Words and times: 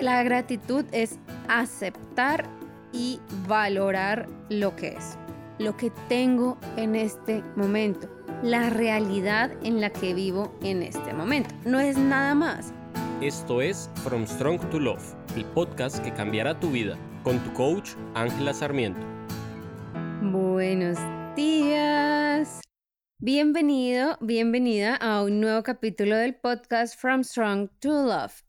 La 0.00 0.22
gratitud 0.22 0.84
es 0.92 1.18
aceptar 1.48 2.48
y 2.92 3.18
valorar 3.48 4.28
lo 4.48 4.76
que 4.76 4.90
es, 4.90 5.18
lo 5.58 5.76
que 5.76 5.90
tengo 6.08 6.56
en 6.76 6.94
este 6.94 7.42
momento, 7.56 8.08
la 8.44 8.70
realidad 8.70 9.50
en 9.64 9.80
la 9.80 9.90
que 9.90 10.14
vivo 10.14 10.54
en 10.62 10.84
este 10.84 11.12
momento. 11.12 11.52
No 11.64 11.80
es 11.80 11.98
nada 11.98 12.36
más. 12.36 12.72
Esto 13.20 13.60
es 13.60 13.90
From 14.04 14.24
Strong 14.24 14.70
to 14.70 14.78
Love, 14.78 15.16
el 15.34 15.44
podcast 15.46 15.98
que 16.04 16.14
cambiará 16.14 16.60
tu 16.60 16.70
vida, 16.70 16.96
con 17.24 17.40
tu 17.40 17.52
coach 17.54 17.90
Ángela 18.14 18.54
Sarmiento. 18.54 19.04
Buenos 20.22 20.96
días. 21.34 22.60
Bienvenido, 23.20 24.16
bienvenida 24.20 24.94
a 24.94 25.24
un 25.24 25.40
nuevo 25.40 25.64
capítulo 25.64 26.16
del 26.16 26.36
podcast 26.36 26.96
From 26.96 27.24
Strong 27.24 27.70
to 27.80 27.90
Love 27.90 28.47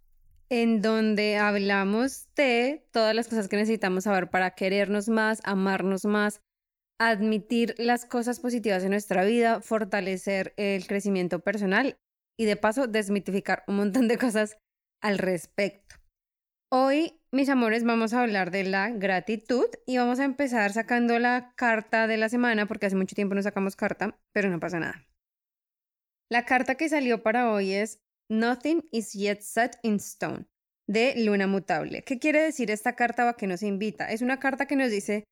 en 0.49 0.81
donde 0.81 1.37
hablamos 1.37 2.27
de 2.35 2.85
todas 2.91 3.15
las 3.15 3.27
cosas 3.27 3.47
que 3.47 3.57
necesitamos 3.57 4.05
saber 4.05 4.29
para 4.29 4.55
querernos 4.55 5.07
más, 5.07 5.41
amarnos 5.43 6.05
más, 6.05 6.41
admitir 6.99 7.75
las 7.77 8.05
cosas 8.05 8.39
positivas 8.39 8.83
en 8.83 8.91
nuestra 8.91 9.23
vida, 9.23 9.61
fortalecer 9.61 10.53
el 10.57 10.85
crecimiento 10.87 11.39
personal 11.39 11.97
y 12.37 12.45
de 12.45 12.55
paso 12.55 12.87
desmitificar 12.87 13.63
un 13.67 13.77
montón 13.77 14.07
de 14.07 14.17
cosas 14.17 14.57
al 15.01 15.17
respecto. 15.17 15.95
Hoy, 16.71 17.19
mis 17.31 17.49
amores, 17.49 17.83
vamos 17.83 18.13
a 18.13 18.21
hablar 18.21 18.51
de 18.51 18.63
la 18.63 18.89
gratitud 18.89 19.65
y 19.87 19.97
vamos 19.97 20.19
a 20.19 20.25
empezar 20.25 20.71
sacando 20.71 21.17
la 21.19 21.53
carta 21.55 22.05
de 22.05 22.17
la 22.17 22.29
semana 22.29 22.67
porque 22.67 22.85
hace 22.85 22.95
mucho 22.95 23.15
tiempo 23.15 23.33
no 23.33 23.41
sacamos 23.41 23.75
carta, 23.75 24.19
pero 24.33 24.49
no 24.49 24.59
pasa 24.59 24.79
nada. 24.79 25.07
La 26.31 26.45
carta 26.45 26.75
que 26.75 26.89
salió 26.89 27.23
para 27.23 27.51
hoy 27.51 27.73
es 27.73 28.01
Nothing 28.31 28.87
is 28.91 29.15
yet 29.15 29.41
set 29.41 29.79
in 29.81 29.95
stone, 29.95 30.45
de 30.87 31.15
Luna 31.17 31.47
Mutable. 31.47 32.03
¿Qué 32.03 32.19
quiere 32.19 32.43
decir 32.43 32.69
esta 32.69 32.95
carta 32.95 33.25
o 33.25 33.29
a 33.29 33.35
qué 33.35 33.47
nos 33.47 33.63
invita? 33.63 34.05
Es 34.11 34.21
una 34.21 34.39
carta 34.39 34.67
que 34.67 34.75
nos 34.75 34.91
dice, 34.91 35.23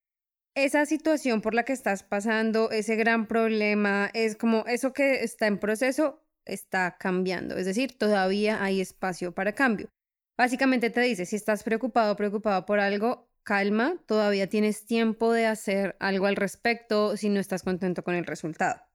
esa 0.56 0.84
situación 0.88 1.42
por 1.42 1.54
la 1.54 1.64
que 1.64 1.74
estás 1.74 2.02
pasando, 2.02 2.72
ese 2.72 2.96
gran 2.96 3.28
problema, 3.28 4.10
es 4.16 4.36
como 4.36 4.66
eso 4.66 4.94
que 4.94 5.24
está 5.24 5.46
en 5.46 5.60
proceso, 5.60 6.26
está 6.44 6.98
cambiando. 6.98 7.56
Es 7.56 7.68
decir, 7.68 7.96
todavía 8.00 8.64
hay 8.64 8.82
espacio 8.82 9.32
para 9.32 9.54
cambio. 9.54 9.90
Básicamente 10.36 10.90
te 10.90 11.02
dice, 11.02 11.28
si 11.28 11.36
estás 11.36 11.62
preocupado 11.62 12.14
o 12.14 12.16
preocupado 12.16 12.66
por 12.66 12.80
algo, 12.80 13.30
calma, 13.44 14.02
todavía 14.08 14.50
tienes 14.50 14.88
tiempo 14.88 15.32
de 15.34 15.46
hacer 15.46 15.96
algo 16.00 16.26
al 16.26 16.36
respecto 16.36 17.16
si 17.16 17.30
no 17.30 17.40
estás 17.40 17.62
contento 17.62 18.04
con 18.04 18.16
el 18.16 18.26
resultado. 18.26 18.87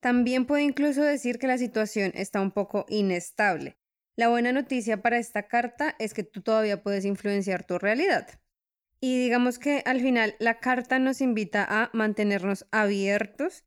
También 0.00 0.46
puede 0.46 0.62
incluso 0.62 1.02
decir 1.02 1.38
que 1.38 1.48
la 1.48 1.58
situación 1.58 2.12
está 2.14 2.40
un 2.40 2.52
poco 2.52 2.86
inestable. 2.88 3.76
La 4.16 4.28
buena 4.28 4.52
noticia 4.52 5.02
para 5.02 5.18
esta 5.18 5.48
carta 5.48 5.96
es 5.98 6.14
que 6.14 6.22
tú 6.22 6.40
todavía 6.40 6.82
puedes 6.82 7.04
influenciar 7.04 7.64
tu 7.64 7.78
realidad. 7.78 8.28
Y 9.00 9.18
digamos 9.18 9.58
que 9.58 9.82
al 9.86 10.00
final 10.00 10.34
la 10.38 10.58
carta 10.60 10.98
nos 10.98 11.20
invita 11.20 11.66
a 11.68 11.90
mantenernos 11.92 12.66
abiertos, 12.70 13.64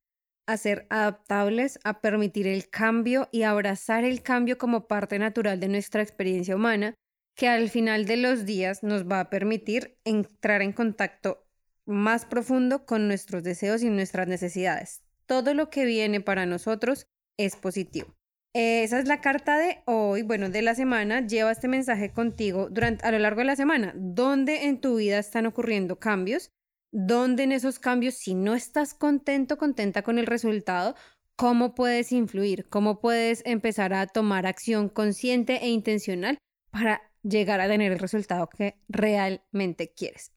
a 0.48 0.58
ser 0.58 0.88
adaptables, 0.90 1.80
a 1.84 2.02
permitir 2.02 2.48
el 2.48 2.70
cambio 2.70 3.30
y 3.32 3.44
abrazar 3.44 4.04
el 4.04 4.22
cambio 4.24 4.58
como 4.58 4.88
parte 4.88 5.20
natural 5.20 5.59
de 5.59 5.70
nuestra 5.70 6.02
experiencia 6.02 6.56
humana, 6.56 6.96
que 7.36 7.48
al 7.48 7.70
final 7.70 8.06
de 8.06 8.18
los 8.18 8.46
días 8.46 8.84
nos 8.84 9.08
va 9.08 9.22
a 9.22 9.30
permitir 9.30 9.98
entrar 10.04 10.62
en 10.62 10.74
contacto 10.74 11.46
más 11.86 12.26
profundo 12.26 12.86
con 12.86 13.08
nuestros 13.08 13.44
deseos 13.44 13.84
y 13.84 13.90
nuestras 13.90 14.28
necesidades 14.28 15.02
todo 15.25 15.53
lo 15.53 15.69
que 15.69 15.86
viene 15.86 16.22
para 16.22 16.45
nosotros 16.45 17.08
es 17.38 17.55
positivo. 17.55 18.16
Esa 18.53 19.00
es 19.00 19.08
la 19.08 19.22
carta 19.22 19.58
de 19.58 19.81
hoy, 19.86 20.23
bueno, 20.23 20.50
de 20.50 20.61
la 20.61 20.75
semana. 20.75 21.25
Lleva 21.25 21.52
este 21.52 21.69
mensaje 21.69 22.11
contigo 22.11 22.67
durante, 22.69 23.05
a 23.05 23.11
lo 23.11 23.19
largo 23.19 23.39
de 23.39 23.45
la 23.45 23.55
semana. 23.55 23.94
¿Dónde 23.95 24.66
en 24.66 24.81
tu 24.81 24.97
vida 24.97 25.19
están 25.19 25.45
ocurriendo 25.45 26.00
cambios? 26.00 26.52
¿Dónde 26.91 27.44
en 27.44 27.53
esos 27.53 27.80
cambios, 27.80 28.16
si 28.16 28.33
no 28.33 28.53
estás 28.53 28.94
contento, 28.94 29.58
contenta 29.58 30.01
con 30.01 30.19
el 30.19 30.25
resultado, 30.25 30.96
cómo 31.38 31.73
puedes 31.73 32.12
influir? 32.12 32.67
¿Cómo 32.67 33.00
puedes 33.00 33.41
empezar 33.46 33.94
a 33.94 34.07
tomar 34.07 34.46
acción 34.46 34.90
consciente 34.90 35.63
e 35.63 35.69
intencional 35.69 36.38
para 36.72 37.01
llegar 37.23 37.62
a 37.62 37.69
tener 37.69 37.94
el 37.94 38.00
resultado 38.00 38.50
que 38.50 38.75
realmente 38.90 39.94
quieres? 39.94 40.34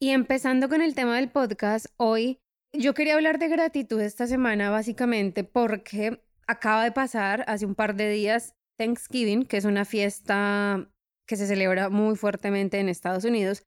Y 0.00 0.10
empezando 0.10 0.68
con 0.68 0.82
el 0.82 0.94
tema 0.94 1.16
del 1.16 1.30
podcast, 1.30 1.86
hoy 1.96 2.41
yo 2.72 2.94
quería 2.94 3.14
hablar 3.14 3.38
de 3.38 3.48
gratitud 3.48 4.00
esta 4.00 4.26
semana 4.26 4.70
básicamente 4.70 5.44
porque 5.44 6.22
acaba 6.46 6.84
de 6.84 6.92
pasar 6.92 7.44
hace 7.46 7.66
un 7.66 7.74
par 7.74 7.94
de 7.94 8.08
días 8.08 8.54
Thanksgiving, 8.76 9.44
que 9.44 9.58
es 9.58 9.64
una 9.64 9.84
fiesta 9.84 10.90
que 11.26 11.36
se 11.36 11.46
celebra 11.46 11.90
muy 11.90 12.16
fuertemente 12.16 12.80
en 12.80 12.88
Estados 12.88 13.24
Unidos. 13.24 13.62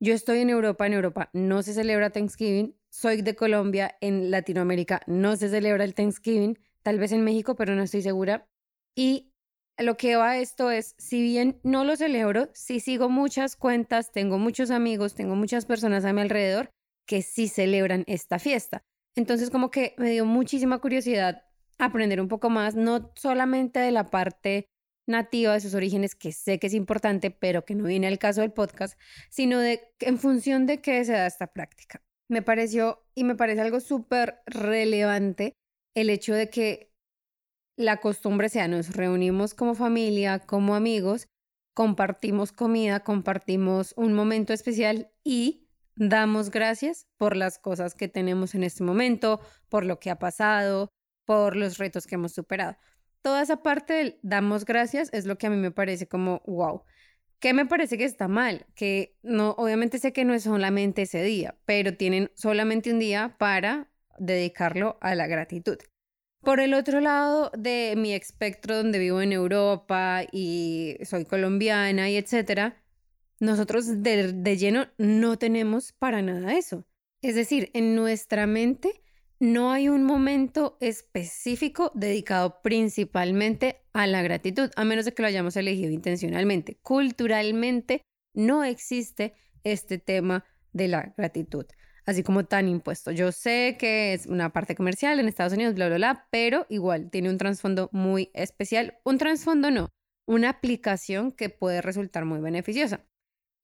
Yo 0.00 0.14
estoy 0.14 0.38
en 0.38 0.50
Europa, 0.50 0.86
en 0.86 0.94
Europa 0.94 1.30
no 1.32 1.62
se 1.62 1.74
celebra 1.74 2.10
Thanksgiving, 2.10 2.76
soy 2.90 3.22
de 3.22 3.34
Colombia, 3.34 3.96
en 4.00 4.30
Latinoamérica 4.30 5.02
no 5.06 5.36
se 5.36 5.48
celebra 5.48 5.84
el 5.84 5.94
Thanksgiving, 5.94 6.58
tal 6.82 6.98
vez 6.98 7.12
en 7.12 7.24
México, 7.24 7.54
pero 7.54 7.74
no 7.74 7.82
estoy 7.82 8.02
segura. 8.02 8.48
Y 8.96 9.32
lo 9.76 9.96
que 9.96 10.16
va 10.16 10.38
esto 10.38 10.70
es, 10.70 10.94
si 10.98 11.20
bien 11.20 11.60
no 11.62 11.84
lo 11.84 11.96
celebro, 11.96 12.48
sí 12.54 12.80
sigo 12.80 13.08
muchas 13.08 13.56
cuentas, 13.56 14.10
tengo 14.10 14.38
muchos 14.38 14.70
amigos, 14.70 15.14
tengo 15.14 15.34
muchas 15.34 15.66
personas 15.66 16.04
a 16.04 16.12
mi 16.12 16.22
alrededor 16.22 16.70
que 17.08 17.22
sí 17.22 17.48
celebran 17.48 18.04
esta 18.06 18.38
fiesta. 18.38 18.82
Entonces 19.16 19.50
como 19.50 19.70
que 19.72 19.94
me 19.96 20.10
dio 20.10 20.26
muchísima 20.26 20.78
curiosidad 20.78 21.42
aprender 21.78 22.20
un 22.20 22.28
poco 22.28 22.50
más, 22.50 22.76
no 22.76 23.12
solamente 23.16 23.80
de 23.80 23.90
la 23.90 24.10
parte 24.10 24.66
nativa 25.06 25.54
de 25.54 25.60
sus 25.60 25.74
orígenes, 25.74 26.14
que 26.14 26.32
sé 26.32 26.58
que 26.58 26.66
es 26.66 26.74
importante, 26.74 27.30
pero 27.30 27.64
que 27.64 27.74
no 27.74 27.84
viene 27.84 28.06
al 28.06 28.18
caso 28.18 28.42
del 28.42 28.52
podcast, 28.52 29.00
sino 29.30 29.58
de 29.58 29.80
en 30.00 30.18
función 30.18 30.66
de 30.66 30.82
qué 30.82 31.02
se 31.04 31.12
da 31.12 31.26
esta 31.26 31.46
práctica. 31.46 32.02
Me 32.28 32.42
pareció 32.42 33.06
y 33.14 33.24
me 33.24 33.34
parece 33.34 33.62
algo 33.62 33.80
súper 33.80 34.40
relevante 34.46 35.54
el 35.96 36.10
hecho 36.10 36.34
de 36.34 36.50
que 36.50 36.92
la 37.76 37.98
costumbre 37.98 38.50
sea 38.50 38.68
nos 38.68 38.94
reunimos 38.94 39.54
como 39.54 39.74
familia, 39.74 40.40
como 40.40 40.74
amigos, 40.74 41.26
compartimos 41.74 42.52
comida, 42.52 43.00
compartimos 43.00 43.94
un 43.96 44.12
momento 44.12 44.52
especial 44.52 45.10
y 45.24 45.67
damos 45.98 46.50
gracias 46.50 47.06
por 47.16 47.36
las 47.36 47.58
cosas 47.58 47.94
que 47.94 48.08
tenemos 48.08 48.54
en 48.54 48.64
este 48.64 48.84
momento, 48.84 49.40
por 49.68 49.84
lo 49.84 49.98
que 49.98 50.10
ha 50.10 50.18
pasado, 50.18 50.90
por 51.24 51.56
los 51.56 51.78
retos 51.78 52.06
que 52.06 52.14
hemos 52.14 52.32
superado. 52.32 52.76
Toda 53.22 53.42
esa 53.42 53.62
parte 53.62 53.94
del 53.94 54.18
damos 54.22 54.64
gracias 54.64 55.10
es 55.12 55.26
lo 55.26 55.36
que 55.36 55.48
a 55.48 55.50
mí 55.50 55.56
me 55.56 55.72
parece 55.72 56.08
como 56.08 56.40
wow. 56.46 56.84
¿Qué 57.40 57.52
me 57.52 57.66
parece 57.66 57.98
que 57.98 58.04
está 58.04 58.26
mal? 58.26 58.66
Que 58.74 59.16
no, 59.22 59.50
obviamente 59.50 59.98
sé 59.98 60.12
que 60.12 60.24
no 60.24 60.34
es 60.34 60.44
solamente 60.44 61.02
ese 61.02 61.22
día, 61.22 61.56
pero 61.66 61.96
tienen 61.96 62.30
solamente 62.34 62.92
un 62.92 62.98
día 62.98 63.36
para 63.38 63.88
dedicarlo 64.18 64.98
a 65.00 65.14
la 65.14 65.26
gratitud. 65.26 65.78
Por 66.40 66.60
el 66.60 66.74
otro 66.74 67.00
lado 67.00 67.50
de 67.56 67.94
mi 67.96 68.12
espectro 68.12 68.76
donde 68.76 68.98
vivo 68.98 69.20
en 69.20 69.32
Europa 69.32 70.22
y 70.32 70.96
soy 71.04 71.24
colombiana 71.24 72.08
y 72.10 72.16
etcétera, 72.16 72.76
nosotros 73.40 74.02
de, 74.02 74.56
lleno 74.56 74.86
no 74.98 75.38
tenemos 75.38 75.92
para 75.92 76.22
nada 76.22 76.56
eso. 76.56 76.84
Es 77.22 77.34
decir, 77.34 77.70
en 77.74 77.94
nuestra 77.94 78.46
mente 78.46 79.02
no 79.40 79.70
hay 79.70 79.88
un 79.88 80.04
momento 80.04 80.76
específico 80.80 81.92
dedicado 81.94 82.60
principalmente 82.62 83.82
a 83.92 84.06
la 84.06 84.22
gratitud, 84.22 84.70
a 84.76 84.84
menos 84.84 85.04
de 85.04 85.14
que 85.14 85.22
lo 85.22 85.28
hayamos 85.28 85.56
elegido 85.56 85.92
intencionalmente. 85.92 86.78
Culturalmente 86.82 88.02
no 88.34 88.64
existe 88.64 89.34
este 89.62 89.98
tema 89.98 90.44
de 90.72 90.88
la 90.88 91.14
gratitud, 91.16 91.66
así 92.06 92.22
como 92.22 92.44
tan 92.44 92.68
impuesto. 92.68 93.10
Yo 93.12 93.32
sé 93.32 93.76
que 93.78 94.12
es 94.12 94.26
una 94.26 94.52
parte 94.52 94.74
comercial 94.74 95.20
en 95.20 95.28
Estados 95.28 95.52
Unidos, 95.52 95.74
bla, 95.74 95.88
bla, 95.88 95.96
bla, 95.96 96.28
pero 96.30 96.66
igual 96.68 97.10
tiene 97.10 97.30
un 97.30 97.38
trasfondo 97.38 97.88
muy 97.92 98.30
especial. 98.34 98.98
Un 99.04 99.18
trasfondo 99.18 99.70
no, 99.70 99.90
una 100.26 100.50
aplicación 100.50 101.32
que 101.32 101.48
puede 101.48 101.80
resultar 101.80 102.24
muy 102.24 102.40
beneficiosa. 102.40 103.04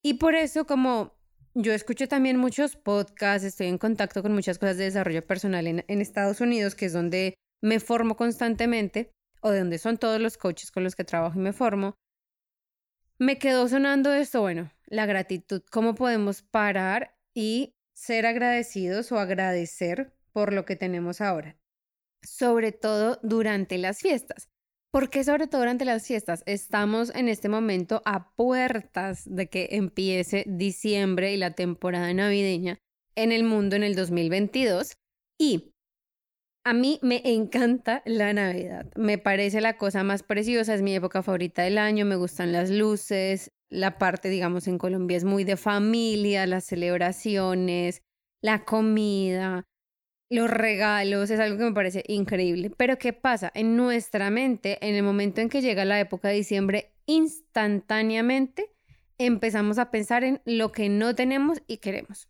Y 0.07 0.15
por 0.15 0.35
eso, 0.35 0.67
como 0.67 1.15
yo 1.55 1.73
escucho 1.73 2.07
también 2.09 2.37
muchos 2.37 2.77
podcasts, 2.77 3.47
estoy 3.47 3.69
en 3.69 3.79
contacto 3.79 4.21
con 4.21 4.35
muchas 4.35 4.59
cosas 4.59 4.77
de 4.77 4.85
desarrollo 4.85 5.27
personal 5.27 5.67
en, 5.67 5.83
Estados 5.89 6.43
Unidos, 6.43 6.75
que 6.75 6.85
es 6.85 6.93
donde 6.93 7.35
me 7.63 7.81
formo 7.81 8.15
constantemente, 8.15 9.11
o 9.41 9.51
de 9.51 9.61
donde 9.61 9.79
son 9.79 9.97
todos 9.97 10.21
los 10.21 10.37
coaches 10.37 10.71
con 10.71 10.85
los 10.85 10.95
que 10.95 11.05
trabajo 11.05 11.39
y 11.39 11.43
me 11.43 11.55
formo, 11.55 11.95
me 13.19 13.39
quedó 13.39 13.67
sonando 13.67 14.13
esto, 14.13 14.43
bueno, 14.43 14.71
la 14.85 15.07
gratitud, 15.07 15.63
cómo 15.71 15.95
podemos 15.95 16.43
parar 16.43 17.17
y 17.33 17.73
ser 17.95 18.27
agradecidos 18.27 19.11
o 19.11 19.19
agradecer 19.19 20.13
por 20.33 20.53
lo 20.53 20.67
que 20.67 20.77
tenemos 20.77 21.23
ahora, 21.23 21.57
sobre 22.21 22.73
todo 22.73 23.21
durante 23.23 23.79
las 23.79 24.01
fiestas. 24.01 24.51
Porque 24.95 25.25
sobre 25.25 25.49
todo 25.49 25.63
durante 25.63 25.85
las 25.85 26.07
fiestas 26.07 26.45
estamos 26.47 27.13
en 27.17 27.29
este 27.29 27.49
momento 27.49 28.01
a 28.05 28.31
puertas 28.37 29.25
de 29.27 29.49
que 29.49 29.71
empiece 29.73 30.45
diciembre 30.47 31.33
y 31.33 31.37
la 31.37 31.51
temporada 31.51 32.15
navideña 32.15 32.79
en 33.17 33.33
el 33.33 33.43
mundo 33.43 33.75
en 33.75 33.83
el 33.83 33.97
2022 33.97 34.93
y 35.37 35.73
A 36.65 36.75
mí 36.75 37.01
me 37.03 37.23
encanta 37.25 38.03
la 38.07 38.33
Navidad. 38.33 38.87
Me 38.95 39.19
parece 39.19 39.61
la 39.61 39.79
cosa 39.79 40.05
más 40.05 40.23
preciosa, 40.23 40.75
es 40.75 40.83
mi 40.83 40.95
época 40.95 41.25
favorita 41.25 41.63
del 41.63 41.79
año, 41.79 42.05
me 42.05 42.15
gustan 42.15 42.53
las 42.53 42.71
luces, 42.71 43.51
la 43.71 43.99
parte, 43.99 44.29
digamos, 44.29 44.69
en 44.69 44.79
Colombia 44.79 45.17
es 45.17 45.25
muy 45.25 45.43
de 45.43 45.57
familia, 45.57 46.47
las 46.47 46.67
celebraciones, 46.67 48.03
la 48.41 48.65
comida, 48.65 49.65
los 50.31 50.51
regalos, 50.51 51.31
es 51.31 51.41
algo 51.41 51.59
que 51.59 51.65
me 51.65 51.73
parece 51.73 52.05
increíble. 52.09 52.71
Pero 52.71 52.99
¿qué 52.99 53.13
pasa? 53.13 53.51
En 53.55 53.77
nuestra 53.77 54.31
mente, 54.31 54.79
en 54.87 54.95
el 54.95 55.03
momento 55.03 55.41
en 55.41 55.49
que 55.49 55.61
llega 55.61 55.85
la 55.85 56.01
época 56.01 56.29
de 56.29 56.35
diciembre, 56.35 56.93
instantáneamente 57.07 58.71
empezamos 59.19 59.79
a 59.79 59.91
pensar 59.91 60.25
en 60.25 60.41
lo 60.45 60.73
que 60.73 60.89
no 60.89 61.15
tenemos 61.15 61.63
y 61.67 61.79
queremos. 61.79 62.29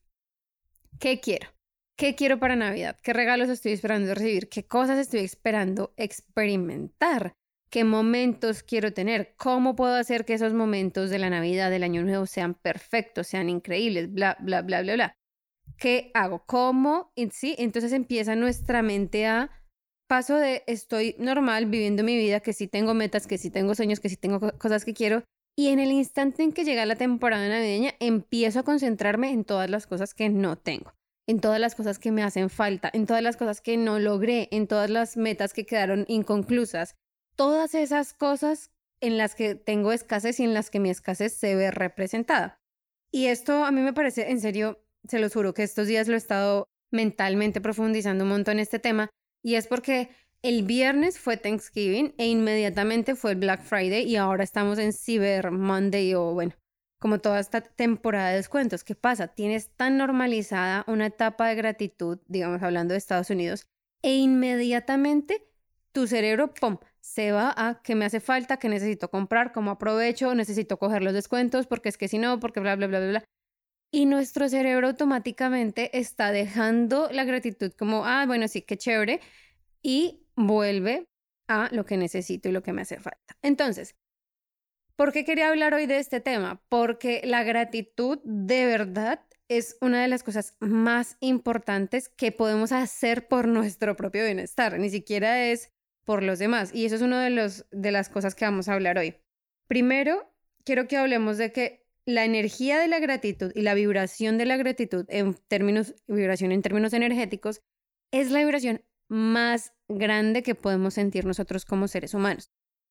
¿Qué 0.99 1.21
quiero? 1.21 1.49
¿Qué 1.97 2.15
quiero 2.15 2.39
para 2.41 2.57
Navidad? 2.57 2.99
¿Qué 3.03 3.13
regalos 3.13 3.49
estoy 3.49 3.73
esperando 3.73 4.15
recibir? 4.15 4.49
¿Qué 4.49 4.67
cosas 4.67 4.99
estoy 4.99 5.21
esperando 5.21 5.95
experimentar? 5.97 7.35
¿Qué 7.71 7.85
momentos 7.85 8.63
quiero 8.63 8.93
tener? 8.93 9.35
¿Cómo 9.37 9.77
puedo 9.77 9.95
hacer 9.95 10.25
que 10.25 10.35
esos 10.35 10.53
momentos 10.53 11.11
de 11.11 11.19
la 11.19 11.31
Navidad, 11.31 11.71
del 11.71 11.85
Año 11.85 12.03
Nuevo, 12.03 12.27
sean 12.27 12.55
perfectos, 12.55 13.29
sean 13.29 13.49
increíbles? 13.49 14.13
Bla, 14.13 14.37
bla, 14.41 14.63
bla, 14.63 14.83
bla, 14.83 14.95
bla. 14.95 15.17
¿Qué 15.79 16.11
hago? 16.15 16.45
¿Cómo? 16.47 17.13
Sí, 17.33 17.55
entonces 17.59 17.93
empieza 17.93 18.37
nuestra 18.37 18.83
mente 18.83 19.27
a 19.27 19.51
paso 20.09 20.37
de 20.37 20.63
estoy 20.67 21.17
normal 21.19 21.67
viviendo 21.67 22.05
mi 22.05 22.17
vida, 22.17 22.41
que 22.41 22.53
sí 22.53 22.69
tengo 22.69 22.95
metas, 22.95 23.27
que 23.27 23.39
sí 23.39 23.51
tengo 23.51 23.75
sueños, 23.75 24.01
que 24.01 24.09
sí 24.09 24.17
tengo 24.17 24.41
cosas 24.59 24.85
que 24.85 24.95
quiero. 24.95 25.25
Y 25.57 25.69
en 25.69 25.79
el 25.79 25.93
instante 25.93 26.43
en 26.43 26.53
que 26.53 26.65
llega 26.65 26.85
la 26.87 26.97
temporada 26.97 27.49
navideña, 27.49 27.95
empiezo 28.01 28.61
a 28.61 28.65
concentrarme 28.65 29.31
en 29.31 29.45
todas 29.45 29.71
las 29.71 29.87
cosas 29.87 30.15
que 30.15 30.29
no 30.29 30.57
tengo 30.57 30.93
en 31.27 31.41
todas 31.41 31.61
las 31.61 31.75
cosas 31.75 31.99
que 31.99 32.13
me 32.13 32.23
hacen 32.23 32.51
falta, 32.51 32.91
en 32.93 33.07
todas 33.07 33.23
las 33.23 33.37
cosas 33.37 33.61
que 33.61 33.77
no 33.77 33.99
logré, 33.99 34.49
en 34.51 34.67
todas 34.67 34.91
las 34.91 35.17
metas 35.17 35.55
que 35.55 35.67
quedaron 35.67 36.05
inconclusas, 36.09 36.97
todas 37.37 37.75
esas 37.75 38.13
cosas 38.13 38.71
en 39.01 39.19
las 39.19 39.35
que 39.35 39.55
tengo 39.55 39.93
escasez 39.93 40.41
y 40.41 40.45
en 40.45 40.55
las 40.55 40.71
que 40.71 40.81
mi 40.81 40.91
escasez 40.91 41.33
se 41.33 41.57
ve 41.57 41.71
representada. 41.71 42.61
Y 43.11 43.27
esto 43.27 43.65
a 43.65 43.71
mí 43.71 43.81
me 43.81 43.93
parece, 43.93 44.31
en 44.31 44.41
serio, 44.41 44.84
se 45.09 45.19
lo 45.19 45.29
juro 45.31 45.55
que 45.55 45.63
estos 45.63 45.87
días 45.87 46.09
lo 46.09 46.15
he 46.15 46.19
estado 46.19 46.69
mentalmente 46.91 47.61
profundizando 47.61 48.25
un 48.25 48.31
montón 48.31 48.55
en 48.55 48.61
este 48.61 48.79
tema, 48.79 49.11
y 49.43 49.57
es 49.57 49.67
porque 49.67 50.11
el 50.43 50.63
viernes 50.63 51.19
fue 51.19 51.37
Thanksgiving 51.37 52.15
e 52.19 52.27
inmediatamente 52.27 53.15
fue 53.15 53.33
el 53.33 53.39
Black 53.39 53.63
Friday 53.63 54.03
y 54.05 54.17
ahora 54.17 54.45
estamos 54.45 54.79
en 54.79 54.93
Cyber 54.93 55.51
Monday 55.51 56.15
o 56.15 56.33
bueno, 56.35 56.53
como 57.01 57.19
toda 57.19 57.41
esta 57.41 57.61
temporada 57.63 58.31
de 58.31 58.37
descuentos. 58.37 58.85
¿Qué 58.85 58.95
pasa? 58.95 59.29
Tienes 59.29 59.71
tan 59.77 59.97
normalizada 59.97 60.85
una 60.87 61.07
etapa 61.07 61.49
de 61.49 61.55
gratitud, 61.55 62.19
digamos 62.29 62.63
hablando 62.63 62.93
de 62.93 62.99
Estados 62.99 63.31
Unidos, 63.31 63.67
e 64.03 64.17
inmediatamente 64.17 65.47
tu 65.93 66.07
cerebro, 66.07 66.53
¡pum!, 66.53 66.79
se 67.01 67.33
va 67.33 67.55
a 67.57 67.83
que 67.83 67.95
me 67.95 68.05
hace 68.05 68.21
falta, 68.21 68.59
que 68.59 68.69
necesito 68.69 69.11
comprar, 69.11 69.53
cómo 69.53 69.71
aprovecho, 69.71 70.35
necesito 70.35 70.79
coger 70.79 71.03
los 71.03 71.13
descuentos, 71.13 71.67
porque 71.67 71.89
es 71.89 71.99
que 71.99 72.09
si 72.09 72.19
no, 72.19 72.41
porque 72.41 72.61
bla, 72.61 72.77
bla, 72.77 72.87
bla, 72.87 72.99
bla, 72.99 73.09
bla. 73.09 73.25
Y 73.95 74.07
nuestro 74.07 74.49
cerebro 74.49 74.89
automáticamente 74.89 75.97
está 75.97 76.33
dejando 76.33 77.09
la 77.13 77.23
gratitud 77.23 77.73
como, 77.79 78.05
ah, 78.05 78.25
bueno, 78.27 78.49
sí, 78.49 78.61
qué 78.63 78.77
chévere, 78.77 79.21
y 79.83 80.27
vuelve 80.35 81.07
a 81.47 81.69
lo 81.71 81.87
que 81.87 81.97
necesito 81.97 82.49
y 82.49 82.53
lo 82.53 82.65
que 82.65 82.73
me 82.73 82.83
hace 82.83 82.99
falta. 82.99 83.37
Entonces, 83.41 83.95
¿Por 84.97 85.13
qué 85.13 85.25
quería 85.25 85.49
hablar 85.49 85.75
hoy 85.75 85.87
de 85.87 85.99
este 85.99 86.21
tema? 86.21 86.61
Porque 86.69 87.21
la 87.25 87.43
gratitud 87.45 88.19
de 88.25 88.67
verdad 88.67 89.21
es 89.49 89.77
una 89.81 90.03
de 90.03 90.09
las 90.09 90.23
cosas 90.25 90.57
más 90.61 91.17
importantes 91.21 92.09
que 92.09 92.33
podemos 92.33 92.73
hacer 92.73 93.29
por 93.29 93.47
nuestro 93.49 93.97
propio 93.97 94.25
bienestar, 94.25 94.79
ni 94.79 94.91
siquiera 94.91 95.47
es 95.47 95.73
por 96.05 96.23
los 96.23 96.39
demás. 96.41 96.73
Y 96.73 96.85
eso 96.85 96.97
es 96.97 97.03
una 97.03 97.25
de, 97.25 97.65
de 97.73 97.91
las 97.93 98.09
cosas 98.09 98.35
que 98.35 98.45
vamos 98.45 98.69
a 98.69 98.75
hablar 98.75 98.99
hoy. 98.99 99.17
Primero, 99.67 100.33
quiero 100.65 100.87
que 100.87 100.97
hablemos 100.97 101.39
de 101.39 101.53
que 101.53 101.84
la 102.07 102.25
energía 102.25 102.79
de 102.79 102.89
la 102.89 102.99
gratitud 102.99 103.53
y 103.55 103.63
la 103.63 103.75
vibración 103.75 104.39
de 104.39 104.47
la 104.47 104.57
gratitud 104.57 105.07
en 105.09 105.35
términos, 105.49 105.95
vibración 106.07 106.53
en 106.53 106.63
términos 106.63 106.93
energéticos, 106.93 107.63
es 108.11 108.31
la 108.31 108.41
vibración 108.41 108.83
más 109.09 109.73
grande 109.89 110.43
que 110.43 110.55
podemos 110.55 110.95
sentir 110.95 111.25
nosotros 111.25 111.65
como 111.65 111.89
seres 111.89 112.15
humanos. 112.15 112.51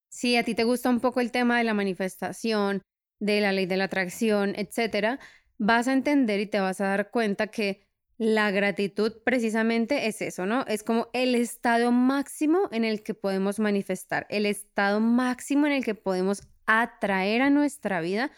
Si 0.10 0.36
a 0.36 0.44
ti 0.44 0.56
te 0.56 0.64
gusta 0.64 0.90
un 0.90 1.00
poco 1.00 1.22
el 1.22 1.32
tema 1.32 1.58
de 1.58 1.64
la 1.64 1.74
manifestación, 1.74 2.82
de 3.20 3.42
la 3.42 3.52
ley 3.52 3.66
de 3.66 3.78
la 3.78 3.86
atracción, 3.86 4.54
etcétera, 4.56 5.20
vas 5.58 5.88
a 5.88 5.94
entender 5.94 6.40
y 6.40 6.46
te 6.46 6.60
vas 6.60 6.82
a 6.82 6.88
dar 6.88 7.10
cuenta 7.10 7.48
que 7.48 7.88
la 8.18 8.52
gratitud 8.52 9.22
precisamente 9.24 10.08
es 10.08 10.22
eso, 10.22 10.46
¿no? 10.46 10.66
Es 10.68 10.84
como 10.84 11.10
el 11.14 11.36
estado 11.36 11.92
máximo 11.92 12.70
en 12.72 12.86
el 12.86 13.02
que 13.02 13.14
podemos 13.14 13.60
manifestar, 13.60 14.28
el 14.30 14.46
estado 14.46 15.00
máximo 15.00 15.66
en 15.66 15.74
el 15.74 15.84
que 15.84 15.96
podemos 15.96 16.44
atraer 16.66 17.42
a 17.42 17.50
nuestra 17.50 18.02
vida 18.02 18.32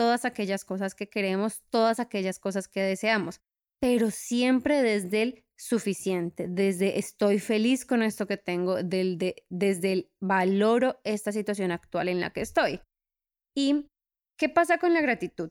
todas 0.00 0.24
aquellas 0.24 0.64
cosas 0.64 0.94
que 0.94 1.10
queremos, 1.10 1.60
todas 1.68 2.00
aquellas 2.00 2.38
cosas 2.38 2.68
que 2.68 2.80
deseamos, 2.80 3.42
pero 3.82 4.10
siempre 4.10 4.80
desde 4.80 5.20
el 5.20 5.44
suficiente, 5.58 6.46
desde 6.48 6.98
estoy 6.98 7.38
feliz 7.38 7.84
con 7.84 8.02
esto 8.02 8.26
que 8.26 8.38
tengo, 8.38 8.82
desde 8.82 9.92
el 9.92 10.10
valoro 10.18 11.02
esta 11.04 11.32
situación 11.32 11.70
actual 11.70 12.08
en 12.08 12.18
la 12.18 12.30
que 12.30 12.40
estoy. 12.40 12.80
¿Y 13.54 13.90
qué 14.38 14.48
pasa 14.48 14.78
con 14.78 14.94
la 14.94 15.02
gratitud? 15.02 15.50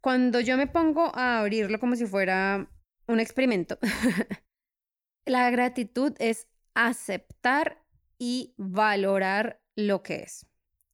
Cuando 0.00 0.40
yo 0.40 0.56
me 0.56 0.66
pongo 0.66 1.12
a 1.14 1.38
abrirlo 1.38 1.78
como 1.78 1.94
si 1.94 2.04
fuera 2.04 2.68
un 3.06 3.20
experimento, 3.20 3.78
la 5.24 5.48
gratitud 5.50 6.16
es 6.18 6.48
aceptar 6.74 7.80
y 8.18 8.56
valorar 8.58 9.62
lo 9.76 10.02
que 10.02 10.16
es. 10.24 10.48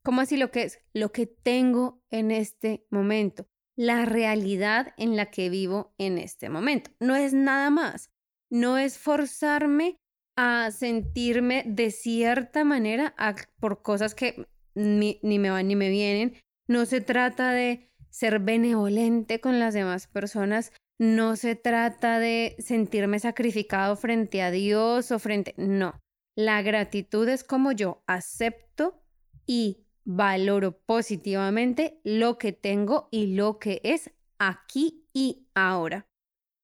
¿Cómo 0.04 0.20
así 0.20 0.36
lo 0.36 0.50
que 0.50 0.62
es? 0.62 0.80
Lo 0.94 1.12
que 1.12 1.26
tengo 1.26 2.02
en 2.10 2.30
este 2.30 2.86
momento, 2.90 3.46
la 3.76 4.04
realidad 4.04 4.94
en 4.96 5.16
la 5.16 5.30
que 5.30 5.50
vivo 5.50 5.94
en 5.98 6.18
este 6.18 6.48
momento. 6.48 6.90
No 7.00 7.16
es 7.16 7.34
nada 7.34 7.70
más 7.70 8.10
no 8.50 8.78
es 8.78 8.98
forzarme 8.98 9.96
a 10.36 10.70
sentirme 10.70 11.64
de 11.66 11.90
cierta 11.90 12.64
manera 12.64 13.14
por 13.60 13.82
cosas 13.82 14.14
que 14.14 14.46
ni, 14.74 15.20
ni, 15.22 15.38
me 15.38 15.50
van 15.50 15.68
ni 15.68 15.76
me 15.76 15.90
vienen. 15.90 16.36
No 16.68 16.86
se 16.86 17.00
trata 17.00 17.52
de 17.52 17.90
ser 18.10 18.40
benevolente 18.40 19.40
con 19.40 19.58
las 19.58 19.74
demás 19.74 20.06
personas. 20.06 20.72
No 20.98 21.36
se 21.36 21.56
trata 21.56 22.18
de 22.18 22.56
sentirme 22.58 23.18
sacrificado 23.18 23.96
frente 23.96 24.42
a 24.42 24.50
Dios 24.50 25.12
o 25.12 25.18
frente... 25.18 25.54
No. 25.56 25.98
La 26.36 26.62
gratitud 26.62 27.28
es 27.28 27.44
como 27.44 27.72
yo 27.72 28.02
acepto 28.06 29.02
y 29.46 29.86
valoro 30.04 30.78
positivamente 30.78 32.00
lo 32.04 32.38
que 32.38 32.52
tengo 32.52 33.08
y 33.10 33.34
lo 33.34 33.58
que 33.58 33.80
es 33.84 34.10
aquí 34.38 35.04
y 35.12 35.46
ahora. 35.54 36.06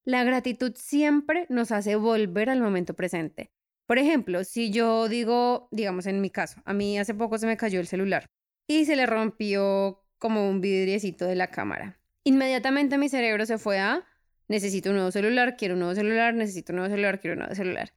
La 0.05 0.23
gratitud 0.23 0.73
siempre 0.75 1.45
nos 1.49 1.71
hace 1.71 1.95
volver 1.95 2.49
al 2.49 2.61
momento 2.61 2.93
presente. 2.93 3.51
Por 3.85 3.99
ejemplo, 3.99 4.43
si 4.43 4.71
yo 4.71 5.07
digo, 5.07 5.69
digamos 5.71 6.05
en 6.07 6.21
mi 6.21 6.29
caso, 6.29 6.61
a 6.65 6.73
mí 6.73 6.99
hace 6.99 7.13
poco 7.13 7.37
se 7.37 7.47
me 7.47 7.57
cayó 7.57 7.79
el 7.79 7.87
celular 7.87 8.29
y 8.67 8.85
se 8.85 8.95
le 8.95 9.05
rompió 9.05 10.03
como 10.17 10.49
un 10.49 10.61
vidriecito 10.61 11.25
de 11.25 11.35
la 11.35 11.47
cámara. 11.47 11.99
Inmediatamente 12.23 12.97
mi 12.97 13.07
cerebro 13.07 13.45
se 13.45 13.57
fue 13.57 13.79
a, 13.79 14.05
necesito 14.47 14.89
un 14.89 14.95
nuevo 14.95 15.11
celular, 15.11 15.55
quiero 15.55 15.75
un 15.75 15.79
nuevo 15.79 15.95
celular, 15.95 16.33
necesito 16.33 16.73
un 16.73 16.77
nuevo 16.77 16.91
celular, 16.91 17.19
quiero 17.19 17.35
un 17.35 17.39
nuevo 17.39 17.55
celular. 17.55 17.93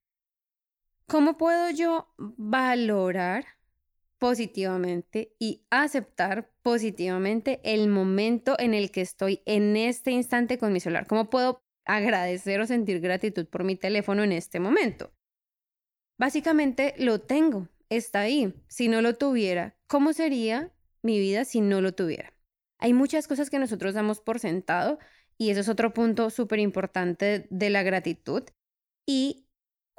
¿Cómo 1.06 1.36
puedo 1.36 1.70
yo 1.70 2.14
valorar 2.16 3.44
positivamente 4.20 5.34
y 5.40 5.64
aceptar 5.70 6.52
positivamente 6.62 7.60
el 7.64 7.88
momento 7.88 8.54
en 8.60 8.74
el 8.74 8.92
que 8.92 9.00
estoy 9.00 9.42
en 9.46 9.76
este 9.76 10.12
instante 10.12 10.58
con 10.58 10.72
mi 10.72 10.78
celular? 10.78 11.08
¿Cómo 11.08 11.28
puedo 11.28 11.64
agradecer 11.90 12.60
o 12.60 12.66
sentir 12.66 13.00
gratitud 13.00 13.46
por 13.46 13.64
mi 13.64 13.76
teléfono 13.76 14.22
en 14.22 14.32
este 14.32 14.60
momento. 14.60 15.12
Básicamente 16.18 16.94
lo 16.98 17.20
tengo, 17.20 17.68
está 17.88 18.20
ahí. 18.20 18.54
Si 18.68 18.88
no 18.88 19.02
lo 19.02 19.16
tuviera, 19.16 19.76
¿cómo 19.86 20.12
sería 20.12 20.72
mi 21.02 21.18
vida 21.18 21.44
si 21.44 21.60
no 21.60 21.80
lo 21.80 21.92
tuviera? 21.92 22.32
Hay 22.78 22.92
muchas 22.92 23.26
cosas 23.26 23.50
que 23.50 23.58
nosotros 23.58 23.94
damos 23.94 24.20
por 24.20 24.38
sentado 24.38 24.98
y 25.36 25.50
eso 25.50 25.60
es 25.60 25.68
otro 25.68 25.92
punto 25.92 26.30
súper 26.30 26.60
importante 26.60 27.46
de 27.50 27.70
la 27.70 27.82
gratitud. 27.82 28.44
Y 29.06 29.46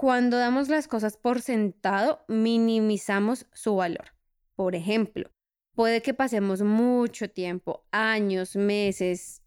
cuando 0.01 0.39
damos 0.39 0.67
las 0.67 0.87
cosas 0.87 1.15
por 1.15 1.41
sentado, 1.41 2.25
minimizamos 2.27 3.45
su 3.53 3.75
valor. 3.75 4.15
Por 4.55 4.73
ejemplo, 4.73 5.29
puede 5.75 6.01
que 6.01 6.15
pasemos 6.15 6.63
mucho 6.63 7.29
tiempo, 7.29 7.85
años, 7.91 8.55
meses, 8.55 9.43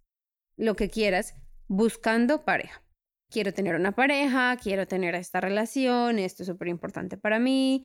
lo 0.56 0.76
que 0.76 0.88
quieras, 0.88 1.34
buscando 1.66 2.44
pareja. 2.44 2.84
Quiero 3.32 3.52
tener 3.52 3.74
una 3.74 3.96
pareja, 3.96 4.56
quiero 4.62 4.86
tener 4.86 5.16
esta 5.16 5.40
relación, 5.40 6.20
esto 6.20 6.44
es 6.44 6.46
súper 6.46 6.68
importante 6.68 7.16
para 7.16 7.40
mí. 7.40 7.82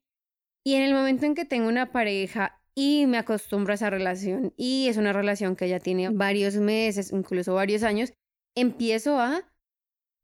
Y 0.63 0.75
en 0.75 0.83
el 0.83 0.93
momento 0.93 1.25
en 1.25 1.33
que 1.33 1.45
tengo 1.45 1.69
una 1.69 1.91
pareja 1.91 2.61
y 2.75 3.07
me 3.07 3.17
acostumbro 3.17 3.71
a 3.71 3.75
esa 3.75 3.89
relación 3.89 4.53
y 4.57 4.89
es 4.89 4.97
una 4.97 5.11
relación 5.11 5.55
que 5.55 5.69
ya 5.69 5.79
tiene 5.79 6.09
varios 6.09 6.55
meses, 6.57 7.11
incluso 7.13 7.55
varios 7.55 7.81
años, 7.81 8.13
empiezo 8.55 9.19
a 9.19 9.41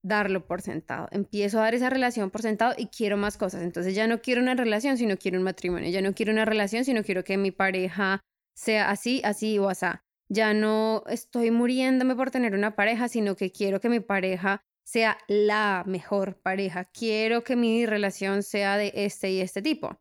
darlo 0.06 0.46
por 0.46 0.62
sentado. 0.62 1.08
Empiezo 1.12 1.60
a 1.60 1.64
dar 1.64 1.74
esa 1.76 1.90
relación 1.90 2.30
por 2.30 2.44
sentado 2.44 2.76
y 2.78 2.88
quiero 2.88 3.18
más 3.18 3.38
cosas. 3.38 3.64
Entonces 3.64 3.96
ya 3.96 4.06
no 4.06 4.22
quiero 4.22 4.42
una 4.42 4.54
relación, 4.54 4.98
sino 4.98 5.18
quiero 5.18 5.40
un 5.40 5.44
matrimonio. 5.44 5.90
Ya 5.90 6.02
no 6.02 6.14
quiero 6.14 6.32
una 6.32 6.46
relación, 6.46 6.86
sino 6.86 7.04
quiero 7.04 7.24
que 7.24 7.38
mi 7.38 7.52
pareja 7.52 8.22
sea 8.56 8.92
así, 8.92 9.22
así 9.24 9.58
o 9.58 9.68
así. 9.68 9.88
Ya 10.30 10.54
no 10.54 11.04
estoy 11.08 11.52
muriéndome 11.52 12.16
por 12.16 12.30
tener 12.32 12.54
una 12.54 12.76
pareja, 12.76 13.10
sino 13.10 13.36
que 13.36 13.52
quiero 13.52 13.80
que 13.80 13.90
mi 13.90 14.00
pareja 14.00 14.62
sea 14.86 15.18
la 15.28 15.84
mejor 15.88 16.40
pareja. 16.40 16.86
Quiero 16.86 17.44
que 17.44 17.56
mi 17.56 17.86
relación 17.88 18.44
sea 18.44 18.78
de 18.78 18.92
este 18.94 19.32
y 19.32 19.42
este 19.42 19.64
tipo. 19.64 19.98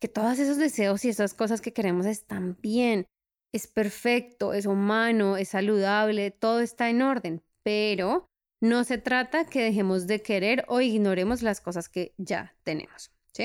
Que 0.00 0.06
todos 0.06 0.38
esos 0.38 0.56
deseos 0.56 1.04
y 1.04 1.08
esas 1.08 1.34
cosas 1.34 1.60
que 1.60 1.72
queremos 1.72 2.06
están 2.06 2.56
bien. 2.60 3.06
Es 3.52 3.66
perfecto, 3.66 4.52
es 4.52 4.66
humano, 4.66 5.36
es 5.36 5.48
saludable, 5.48 6.30
todo 6.30 6.60
está 6.60 6.90
en 6.90 7.02
orden. 7.02 7.42
Pero 7.64 8.28
no 8.60 8.84
se 8.84 8.98
trata 8.98 9.46
que 9.46 9.62
dejemos 9.62 10.06
de 10.06 10.22
querer 10.22 10.64
o 10.68 10.80
ignoremos 10.80 11.42
las 11.42 11.60
cosas 11.60 11.88
que 11.88 12.14
ya 12.16 12.56
tenemos. 12.64 13.10
¿sí? 13.32 13.44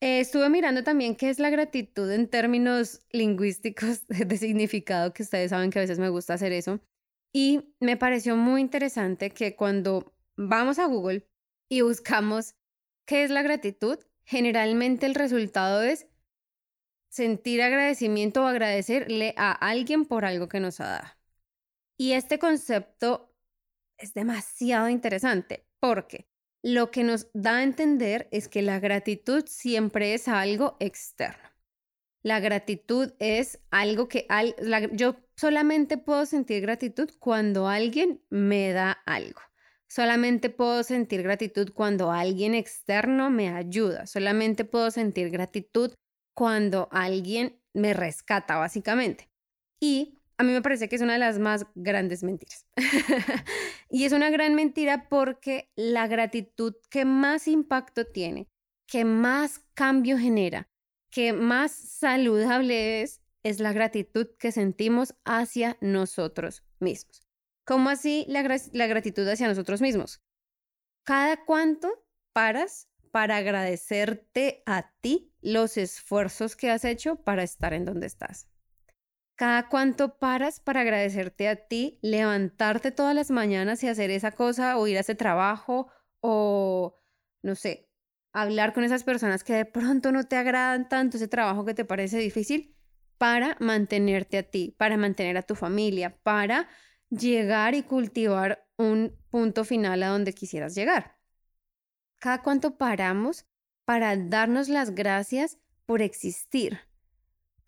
Eh, 0.00 0.20
estuve 0.20 0.48
mirando 0.48 0.84
también 0.84 1.16
qué 1.16 1.28
es 1.28 1.38
la 1.38 1.50
gratitud 1.50 2.10
en 2.10 2.28
términos 2.28 3.00
lingüísticos 3.10 4.06
de 4.08 4.36
significado, 4.36 5.12
que 5.12 5.22
ustedes 5.22 5.50
saben 5.50 5.70
que 5.70 5.78
a 5.78 5.82
veces 5.82 5.98
me 5.98 6.08
gusta 6.08 6.34
hacer 6.34 6.52
eso. 6.52 6.80
Y 7.32 7.74
me 7.80 7.96
pareció 7.96 8.36
muy 8.36 8.60
interesante 8.60 9.30
que 9.30 9.54
cuando 9.54 10.14
vamos 10.36 10.78
a 10.78 10.86
Google 10.86 11.26
y 11.68 11.82
buscamos 11.82 12.54
qué 13.06 13.24
es 13.24 13.30
la 13.30 13.42
gratitud, 13.42 13.98
generalmente 14.24 15.04
el 15.06 15.14
resultado 15.14 15.82
es 15.82 16.06
sentir 17.10 17.60
agradecimiento 17.62 18.42
o 18.42 18.46
agradecerle 18.46 19.34
a 19.36 19.52
alguien 19.52 20.04
por 20.04 20.24
algo 20.24 20.48
que 20.48 20.60
nos 20.60 20.80
ha 20.80 20.88
dado. 20.88 21.08
Y 21.98 22.12
este 22.12 22.38
concepto 22.38 23.27
es 23.98 24.14
demasiado 24.14 24.88
interesante 24.88 25.66
porque 25.80 26.28
lo 26.62 26.90
que 26.90 27.04
nos 27.04 27.28
da 27.34 27.58
a 27.58 27.62
entender 27.62 28.28
es 28.32 28.48
que 28.48 28.62
la 28.62 28.80
gratitud 28.80 29.44
siempre 29.46 30.14
es 30.14 30.28
algo 30.28 30.76
externo. 30.80 31.48
La 32.22 32.40
gratitud 32.40 33.12
es 33.20 33.60
algo 33.70 34.08
que 34.08 34.26
yo 34.92 35.16
solamente 35.36 35.98
puedo 35.98 36.26
sentir 36.26 36.62
gratitud 36.62 37.10
cuando 37.20 37.68
alguien 37.68 38.20
me 38.28 38.72
da 38.72 38.92
algo. 39.06 39.40
Solamente 39.86 40.50
puedo 40.50 40.82
sentir 40.82 41.22
gratitud 41.22 41.72
cuando 41.72 42.10
alguien 42.10 42.54
externo 42.54 43.30
me 43.30 43.48
ayuda. 43.48 44.06
Solamente 44.06 44.64
puedo 44.64 44.90
sentir 44.90 45.30
gratitud 45.30 45.94
cuando 46.34 46.88
alguien 46.90 47.62
me 47.72 47.94
rescata, 47.94 48.56
básicamente. 48.56 49.30
Y 49.80 50.17
a 50.38 50.44
mí 50.44 50.52
me 50.52 50.62
parece 50.62 50.88
que 50.88 50.96
es 50.96 51.02
una 51.02 51.14
de 51.14 51.18
las 51.18 51.38
más 51.38 51.66
grandes 51.74 52.22
mentiras. 52.22 52.64
y 53.90 54.04
es 54.04 54.12
una 54.12 54.30
gran 54.30 54.54
mentira 54.54 55.08
porque 55.08 55.70
la 55.74 56.06
gratitud 56.06 56.74
que 56.90 57.04
más 57.04 57.48
impacto 57.48 58.06
tiene, 58.06 58.48
que 58.86 59.04
más 59.04 59.60
cambio 59.74 60.16
genera, 60.16 60.68
que 61.10 61.32
más 61.32 61.72
saludable 61.72 63.02
es, 63.02 63.20
es 63.42 63.58
la 63.58 63.72
gratitud 63.72 64.28
que 64.38 64.52
sentimos 64.52 65.14
hacia 65.24 65.76
nosotros 65.80 66.62
mismos. 66.78 67.20
¿Cómo 67.64 67.90
así 67.90 68.24
la, 68.28 68.42
gratitud 68.42 69.28
hacia 69.28 69.48
nosotros 69.48 69.80
mismos? 69.80 70.22
Cada 71.04 71.44
cuánto 71.44 72.06
paras 72.32 72.88
para 73.10 73.36
agradecerte 73.38 74.62
a 74.66 74.92
ti 75.00 75.34
los 75.42 75.76
esfuerzos 75.76 76.56
que 76.56 76.70
has 76.70 76.84
hecho 76.84 77.16
para 77.16 77.42
estar 77.42 77.72
en 77.74 77.84
donde 77.84 78.06
estás. 78.06 78.48
Cada 79.38 79.68
cuánto 79.68 80.18
paras 80.18 80.58
para 80.58 80.80
agradecerte 80.80 81.46
a 81.46 81.54
ti, 81.54 82.00
levantarte 82.02 82.90
todas 82.90 83.14
las 83.14 83.30
mañanas 83.30 83.84
y 83.84 83.88
hacer 83.88 84.10
esa 84.10 84.32
cosa 84.32 84.76
o 84.76 84.88
ir 84.88 84.96
a 84.96 85.02
ese 85.02 85.14
trabajo 85.14 85.86
o, 86.18 86.96
no 87.42 87.54
sé, 87.54 87.88
hablar 88.32 88.72
con 88.72 88.82
esas 88.82 89.04
personas 89.04 89.44
que 89.44 89.52
de 89.52 89.64
pronto 89.64 90.10
no 90.10 90.24
te 90.24 90.34
agradan 90.34 90.88
tanto 90.88 91.18
ese 91.18 91.28
trabajo 91.28 91.64
que 91.64 91.74
te 91.74 91.84
parece 91.84 92.18
difícil 92.18 92.76
para 93.16 93.56
mantenerte 93.60 94.38
a 94.38 94.42
ti, 94.42 94.74
para 94.76 94.96
mantener 94.96 95.36
a 95.36 95.42
tu 95.42 95.54
familia, 95.54 96.18
para 96.24 96.68
llegar 97.08 97.76
y 97.76 97.84
cultivar 97.84 98.66
un 98.76 99.16
punto 99.30 99.64
final 99.64 100.02
a 100.02 100.08
donde 100.08 100.32
quisieras 100.32 100.74
llegar. 100.74 101.16
Cada 102.18 102.42
cuánto 102.42 102.76
paramos 102.76 103.46
para 103.84 104.16
darnos 104.16 104.68
las 104.68 104.96
gracias 104.96 105.58
por 105.86 106.02
existir, 106.02 106.87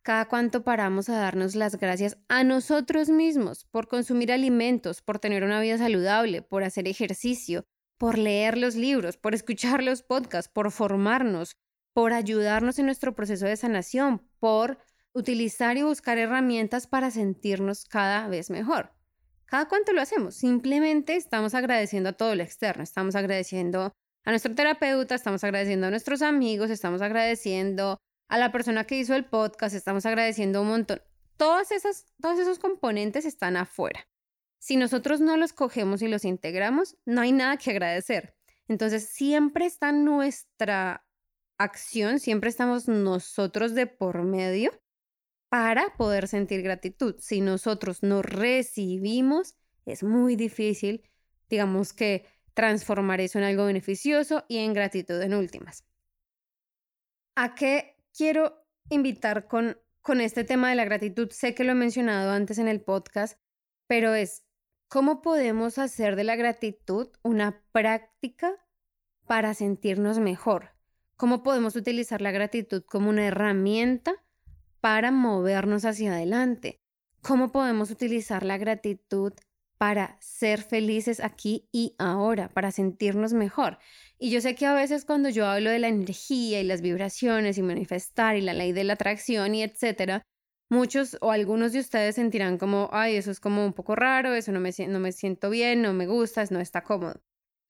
cada 0.03 0.29
cuánto 0.29 0.65
paramos 0.65 1.09
a 1.09 1.19
darnos 1.19 1.55
las 1.55 1.77
gracias 1.77 2.17
a 2.29 2.45
nosotros 2.45 3.09
mismos 3.09 3.65
por 3.65 3.89
consumir 3.89 4.33
alimentos, 4.33 5.03
por 5.03 5.19
tener 5.19 5.45
una 5.45 5.61
vida 5.61 5.79
saludable, 5.79 6.43
por 6.43 6.65
hacer 6.65 6.89
ejercicio, 6.89 7.65
por 7.99 8.17
leer 8.17 8.57
los 8.57 8.77
libros, 8.77 9.17
por 9.17 9.35
escuchar 9.35 9.83
los 9.83 10.03
podcasts, 10.03 10.51
por 10.51 10.71
formarnos, 10.71 11.57
por 11.93 12.13
ayudarnos 12.13 12.79
en 12.79 12.87
nuestro 12.87 13.15
proceso 13.15 13.47
de 13.47 13.57
sanación, 13.57 14.27
por 14.39 14.79
utilizar 15.13 15.77
y 15.77 15.83
buscar 15.83 16.19
herramientas 16.19 16.87
para 16.87 17.11
sentirnos 17.11 17.85
cada 17.85 18.29
vez 18.29 18.49
mejor. 18.49 18.93
¿Cada 19.45 19.69
cuánto 19.69 19.93
lo 19.93 20.01
hacemos? 20.01 20.37
Simplemente 20.37 21.17
estamos 21.17 21.55
agradeciendo 21.55 22.11
a 22.11 22.13
todo 22.13 22.35
lo 22.37 22.43
externo, 22.43 22.85
estamos 22.85 23.17
agradeciendo 23.17 23.93
a 24.25 24.31
nuestro 24.31 24.55
terapeuta, 24.55 25.15
estamos 25.15 25.43
agradeciendo 25.45 25.89
a 25.89 25.91
nuestros 25.91 26.23
amigos, 26.23 26.71
estamos 26.71 27.03
agradeciendo 27.03 27.99
a 28.31 28.39
la 28.39 28.53
persona 28.53 28.85
que 28.85 28.97
hizo 28.97 29.15
el 29.15 29.25
podcast, 29.25 29.75
estamos 29.75 30.07
agradeciendo 30.07 30.63
un 30.63 30.69
montón. 30.69 31.03
Todas 31.37 31.73
esas, 31.73 32.07
todos 32.23 32.39
esos 32.39 32.61
componentes 32.61 33.25
están 33.25 33.57
afuera. 33.57 34.07
Si 34.59 34.77
nosotros 34.77 35.21
no 35.21 35.37
los 35.37 35.53
cogemos 35.53 36.01
y 36.01 36.07
los 36.07 36.25
integramos, 36.25 36.97
no 37.05 37.23
hay 37.23 37.33
nada 37.33 37.57
que 37.57 37.73
agradecer. 37.73 38.37
Entonces, 38.69 39.09
siempre 39.09 39.67
está 39.67 39.91
nuestra 39.91 41.05
acción, 41.59 42.21
siempre 42.21 42.51
estamos 42.51 42.87
nosotros 42.87 43.75
de 43.75 43.89
por 43.89 44.23
medio 44.23 44.71
para 45.49 45.97
poder 45.97 46.29
sentir 46.29 46.63
gratitud. 46.63 47.17
Si 47.19 47.41
nosotros 47.41 48.05
no 48.05 48.23
recibimos, 48.23 49.57
es 49.87 50.05
muy 50.05 50.37
difícil, 50.37 51.03
digamos 51.49 51.93
que, 51.93 52.27
transformar 52.55 53.21
eso 53.21 53.39
en 53.39 53.45
algo 53.45 53.65
beneficioso 53.65 54.45
y 54.49 54.59
en 54.59 54.75
gratitud 54.75 55.21
en 55.21 55.35
últimas. 55.35 55.85
¿A 57.35 57.55
qué 57.55 58.00
quiero 58.17 58.65
invitar 58.89 59.47
con, 59.47 59.79
con 60.01 60.21
este 60.21 60.45
tema 60.45 60.71
de 60.71 60.77
la 60.77 60.85
gratitud. 60.85 61.31
Sé 61.31 61.55
que 61.55 61.65
lo 61.65 61.73
he 61.73 61.77
mencionado 61.77 62.33
antes 62.33 62.59
en 62.59 62.69
el 62.69 62.81
podcast, 62.81 63.39
pero 63.87 64.15
es 64.15 64.45
cómo 64.89 65.23
podemos 65.23 65.79
hacer 65.79 66.17
de 66.17 66.25
la 66.25 66.37
gratitud 66.37 67.09
una 67.23 67.63
práctica 67.73 68.55
para 69.27 69.55
sentirnos 69.55 70.19
mejor. 70.19 70.71
¿Cómo 71.17 71.43
podemos 71.43 71.77
utilizar 71.77 72.21
la 72.21 72.31
gratitud 72.31 72.83
como 72.85 73.11
una 73.11 73.27
herramienta 73.27 74.15
para 74.81 75.11
movernos 75.11 75.85
hacia 75.85 76.13
adelante? 76.13 76.81
¿Cómo 77.21 77.53
podemos 77.53 77.91
utilizar 77.91 78.43
la 78.43 78.57
gratitud 78.57 79.35
para 79.81 80.19
ser 80.21 80.61
felices 80.61 81.21
aquí 81.21 81.67
y 81.73 81.95
ahora, 81.99 82.51
para 82.51 82.71
sentirnos 82.71 83.33
mejor. 83.33 83.79
Y 84.19 84.29
yo 84.31 84.43
sé 84.43 84.55
que 84.55 84.67
a 84.67 84.75
veces 84.75 85.07
cuando 85.07 85.31
yo 85.31 85.47
hablo 85.47 85.71
de 85.71 85.79
la 85.79 85.89
energía 85.89 86.61
y 86.61 86.65
las 86.65 86.83
vibraciones 86.83 87.57
y 87.57 87.63
manifestar 87.63 88.37
y 88.37 88.43
la 88.43 88.53
ley 88.53 88.73
de 88.73 88.85
la 88.85 88.93
atracción 88.93 89.55
y 89.55 89.63
etcétera, 89.63 90.21
muchos 90.71 91.17
o 91.23 91.31
algunos 91.31 91.73
de 91.73 91.79
ustedes 91.79 92.17
sentirán 92.17 92.59
como, 92.59 92.91
ay, 92.93 93.17
eso 93.17 93.31
es 93.31 93.41
como 93.41 93.65
un 93.65 93.73
poco 93.73 93.97
raro, 93.97 94.35
eso 94.35 94.53
no 94.53 94.61
me, 94.61 94.71
no 94.87 95.01
me 95.01 95.13
siento 95.13 95.49
bien, 95.49 95.81
no 95.81 95.95
me 95.95 96.07
gusta, 96.07 96.45
no 96.51 96.61
está 96.61 96.85
cómodo. 96.85 97.19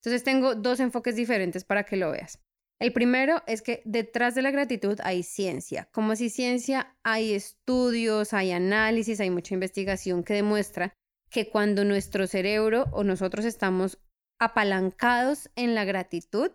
Entonces 0.01 0.25
tengo 0.25 0.55
dos 0.55 0.81
enfoques 0.81 1.15
diferentes 1.15 1.63
para 1.63 1.85
que 1.85 1.95
lo 1.95 2.11
veas. 2.11 2.41
El 2.81 2.91
primero 2.91 3.41
es 3.47 3.61
que 3.61 3.83
detrás 3.85 4.35
de 4.35 4.41
la 4.41 4.51
gratitud 4.51 4.99
hay 5.05 5.23
ciencia. 5.23 5.87
Como 5.93 6.17
si 6.17 6.29
ciencia 6.29 6.93
hay 7.03 7.33
estudios, 7.33 8.33
hay 8.33 8.51
análisis, 8.51 9.21
hay 9.21 9.29
mucha 9.29 9.53
investigación 9.53 10.25
que 10.25 10.33
demuestra 10.33 10.93
que 11.31 11.49
cuando 11.49 11.85
nuestro 11.85 12.27
cerebro 12.27 12.85
o 12.91 13.03
nosotros 13.03 13.45
estamos 13.45 13.97
apalancados 14.37 15.49
en 15.55 15.73
la 15.73 15.85
gratitud, 15.85 16.51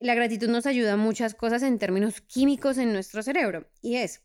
la 0.00 0.14
gratitud 0.14 0.48
nos 0.48 0.66
ayuda 0.66 0.94
a 0.94 0.96
muchas 0.96 1.34
cosas 1.34 1.62
en 1.62 1.78
términos 1.78 2.20
químicos 2.22 2.78
en 2.78 2.92
nuestro 2.92 3.22
cerebro 3.22 3.68
y 3.82 3.96
es, 3.96 4.24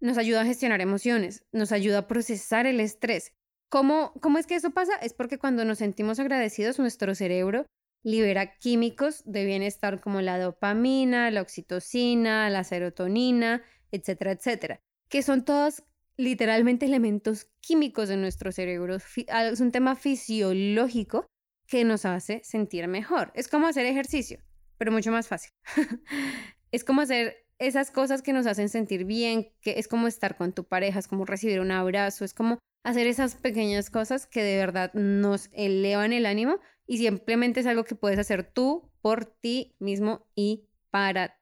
nos 0.00 0.18
ayuda 0.18 0.42
a 0.42 0.44
gestionar 0.44 0.80
emociones, 0.80 1.46
nos 1.50 1.72
ayuda 1.72 1.98
a 1.98 2.08
procesar 2.08 2.66
el 2.66 2.78
estrés. 2.80 3.32
¿Cómo, 3.70 4.12
¿Cómo 4.20 4.38
es 4.38 4.46
que 4.46 4.56
eso 4.56 4.72
pasa? 4.72 4.96
Es 4.96 5.14
porque 5.14 5.38
cuando 5.38 5.64
nos 5.64 5.78
sentimos 5.78 6.18
agradecidos, 6.18 6.78
nuestro 6.78 7.14
cerebro 7.14 7.64
libera 8.02 8.58
químicos 8.58 9.22
de 9.24 9.46
bienestar 9.46 10.00
como 10.00 10.20
la 10.20 10.38
dopamina, 10.38 11.30
la 11.30 11.40
oxitocina, 11.40 12.50
la 12.50 12.64
serotonina, 12.64 13.62
etcétera, 13.92 14.32
etcétera, 14.32 14.80
que 15.08 15.22
son 15.22 15.44
todas 15.44 15.84
literalmente 16.22 16.86
elementos 16.86 17.50
químicos 17.60 18.08
de 18.08 18.16
nuestro 18.16 18.52
cerebro. 18.52 18.96
Es 18.96 19.60
un 19.60 19.72
tema 19.72 19.96
fisiológico 19.96 21.26
que 21.66 21.84
nos 21.84 22.04
hace 22.04 22.40
sentir 22.44 22.86
mejor. 22.88 23.32
Es 23.34 23.48
como 23.48 23.66
hacer 23.66 23.86
ejercicio, 23.86 24.38
pero 24.78 24.92
mucho 24.92 25.10
más 25.10 25.28
fácil. 25.28 25.50
es 26.72 26.84
como 26.84 27.00
hacer 27.00 27.46
esas 27.58 27.90
cosas 27.90 28.22
que 28.22 28.32
nos 28.32 28.46
hacen 28.46 28.68
sentir 28.68 29.04
bien, 29.04 29.52
que 29.60 29.78
es 29.78 29.88
como 29.88 30.06
estar 30.06 30.36
con 30.36 30.52
tu 30.52 30.64
pareja, 30.64 30.98
es 30.98 31.08
como 31.08 31.24
recibir 31.24 31.60
un 31.60 31.70
abrazo, 31.70 32.24
es 32.24 32.34
como 32.34 32.58
hacer 32.84 33.06
esas 33.06 33.34
pequeñas 33.36 33.90
cosas 33.90 34.26
que 34.26 34.42
de 34.42 34.56
verdad 34.56 34.92
nos 34.94 35.48
elevan 35.52 36.12
el 36.12 36.26
ánimo 36.26 36.58
y 36.86 36.98
simplemente 36.98 37.60
es 37.60 37.66
algo 37.66 37.84
que 37.84 37.94
puedes 37.94 38.18
hacer 38.18 38.44
tú 38.44 38.90
por 39.00 39.26
ti 39.26 39.74
mismo 39.78 40.26
y 40.34 40.68
para. 40.90 41.38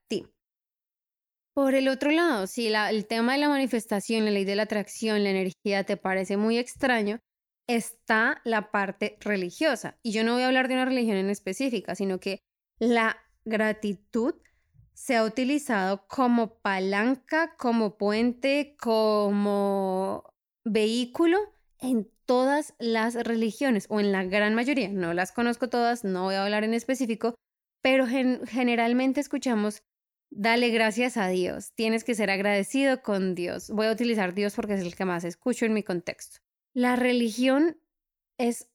Por 1.54 1.75
el 1.75 1.88
otro 1.88 2.11
lado, 2.11 2.47
si 2.47 2.69
el 2.69 3.07
tema 3.07 3.33
de 3.33 3.38
la 3.38 3.49
manifestación, 3.49 4.25
la 4.25 4.30
ley 4.30 4.45
de 4.45 4.57
la 4.57 4.62
atracción, 4.62 5.25
la 5.25 5.30
energía 5.30 5.85
te 5.85 5.97
parece 5.97 6.37
muy 6.37 6.59
extraño, 6.59 7.19
está 7.66 8.40
la 8.45 8.71
parte 8.71 9.16
religiosa. 9.21 9.99
Y 10.02 10.12
yo 10.12 10.25
no 10.25 10.35
voy 10.35 10.42
a 10.42 10.47
hablar 10.47 10.69
de 10.69 10.75
una 10.75 10.85
religión 10.85 11.16
en 11.16 11.30
específica, 11.30 11.95
sino 11.95 12.19
que 12.21 12.40
la 12.78 13.19
gratitud 13.45 14.35
se 14.92 15.16
ha 15.16 15.25
utilizado 15.25 16.07
como 16.09 16.59
palanca, 16.61 17.57
como 17.57 17.97
puente, 17.97 18.76
como 18.78 20.25
vehículo 20.64 21.38
en 21.78 22.11
todas 22.26 22.75
las 22.78 23.14
religiones 23.14 23.87
o 23.88 23.99
en 23.99 24.12
la 24.12 24.25
gran 24.25 24.54
mayoría. 24.54 24.88
No 24.88 25.14
las 25.14 25.33
conozco 25.33 25.69
todas, 25.69 26.04
no 26.04 26.25
voy 26.25 26.35
a 26.37 26.45
hablar 26.45 26.64
en 26.64 26.75
específico, 26.75 27.35
pero 27.83 28.07
generalmente 28.07 29.21
escuchamos, 29.21 29.83
dale 30.31 30.71
gracias 30.71 31.17
a 31.17 31.29
Dios, 31.29 31.73
tienes 31.75 32.05
que 32.05 32.15
ser 32.15 32.31
agradecido 32.31 33.03
con 33.03 33.35
Dios. 33.35 33.71
Voy 33.71 33.87
a 33.87 33.93
utilizar 33.93 34.35
Dios 34.35 34.55
porque 34.55 34.75
es 34.75 34.81
el 34.81 34.95
que 34.95 35.05
más 35.05 35.25
escucho 35.25 35.67
en 35.67 35.75
mi 35.75 35.83
contexto. 35.83 36.41
La 36.73 36.97
religión 36.97 37.77
es 38.39 38.71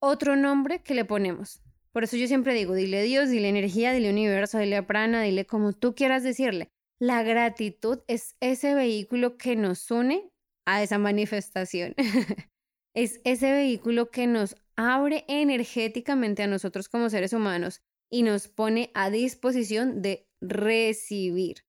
otro 0.00 0.36
nombre 0.36 0.82
que 0.82 0.94
le 0.94 1.04
ponemos. 1.04 1.62
Por 1.92 2.04
eso 2.04 2.16
yo 2.16 2.26
siempre 2.26 2.54
digo, 2.54 2.74
dile 2.74 3.02
Dios, 3.02 3.30
dile 3.30 3.48
energía, 3.48 3.92
dile 3.92 4.10
universo, 4.10 4.58
dile 4.58 4.82
prana, 4.82 5.22
dile 5.22 5.46
como 5.46 5.72
tú 5.72 5.94
quieras 5.94 6.22
decirle. 6.22 6.70
La 6.98 7.22
gratitud 7.22 8.00
es 8.06 8.36
ese 8.40 8.74
vehículo 8.74 9.36
que 9.36 9.56
nos 9.56 9.90
une 9.90 10.30
a 10.66 10.82
esa 10.82 10.98
manifestación. 10.98 11.94
es 12.94 13.20
ese 13.24 13.52
vehículo 13.52 14.10
que 14.10 14.26
nos 14.26 14.56
abre 14.76 15.24
energéticamente 15.28 16.42
a 16.42 16.46
nosotros 16.46 16.88
como 16.88 17.10
seres 17.10 17.32
humanos 17.32 17.82
y 18.10 18.22
nos 18.22 18.48
pone 18.48 18.90
a 18.94 19.10
disposición 19.10 20.02
de 20.02 20.23
recibir. 20.40 21.64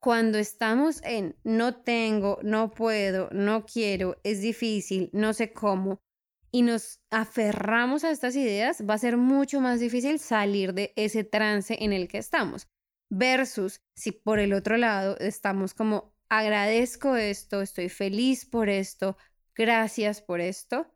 Cuando 0.00 0.38
estamos 0.38 1.02
en 1.02 1.36
no 1.44 1.76
tengo, 1.76 2.38
no 2.42 2.70
puedo, 2.70 3.30
no 3.32 3.64
quiero, 3.64 4.16
es 4.22 4.42
difícil, 4.42 5.08
no 5.12 5.32
sé 5.32 5.52
cómo, 5.52 6.02
y 6.52 6.62
nos 6.62 7.00
aferramos 7.10 8.04
a 8.04 8.10
estas 8.10 8.36
ideas, 8.36 8.84
va 8.88 8.94
a 8.94 8.98
ser 8.98 9.16
mucho 9.16 9.60
más 9.60 9.80
difícil 9.80 10.20
salir 10.20 10.74
de 10.74 10.92
ese 10.94 11.24
trance 11.24 11.76
en 11.80 11.92
el 11.92 12.06
que 12.06 12.18
estamos. 12.18 12.68
Versus 13.10 13.80
si 13.96 14.12
por 14.12 14.38
el 14.38 14.52
otro 14.52 14.76
lado 14.76 15.16
estamos 15.18 15.74
como 15.74 16.14
agradezco 16.28 17.16
esto, 17.16 17.60
estoy 17.60 17.88
feliz 17.88 18.44
por 18.44 18.68
esto, 18.68 19.16
gracias 19.54 20.20
por 20.20 20.40
esto, 20.40 20.86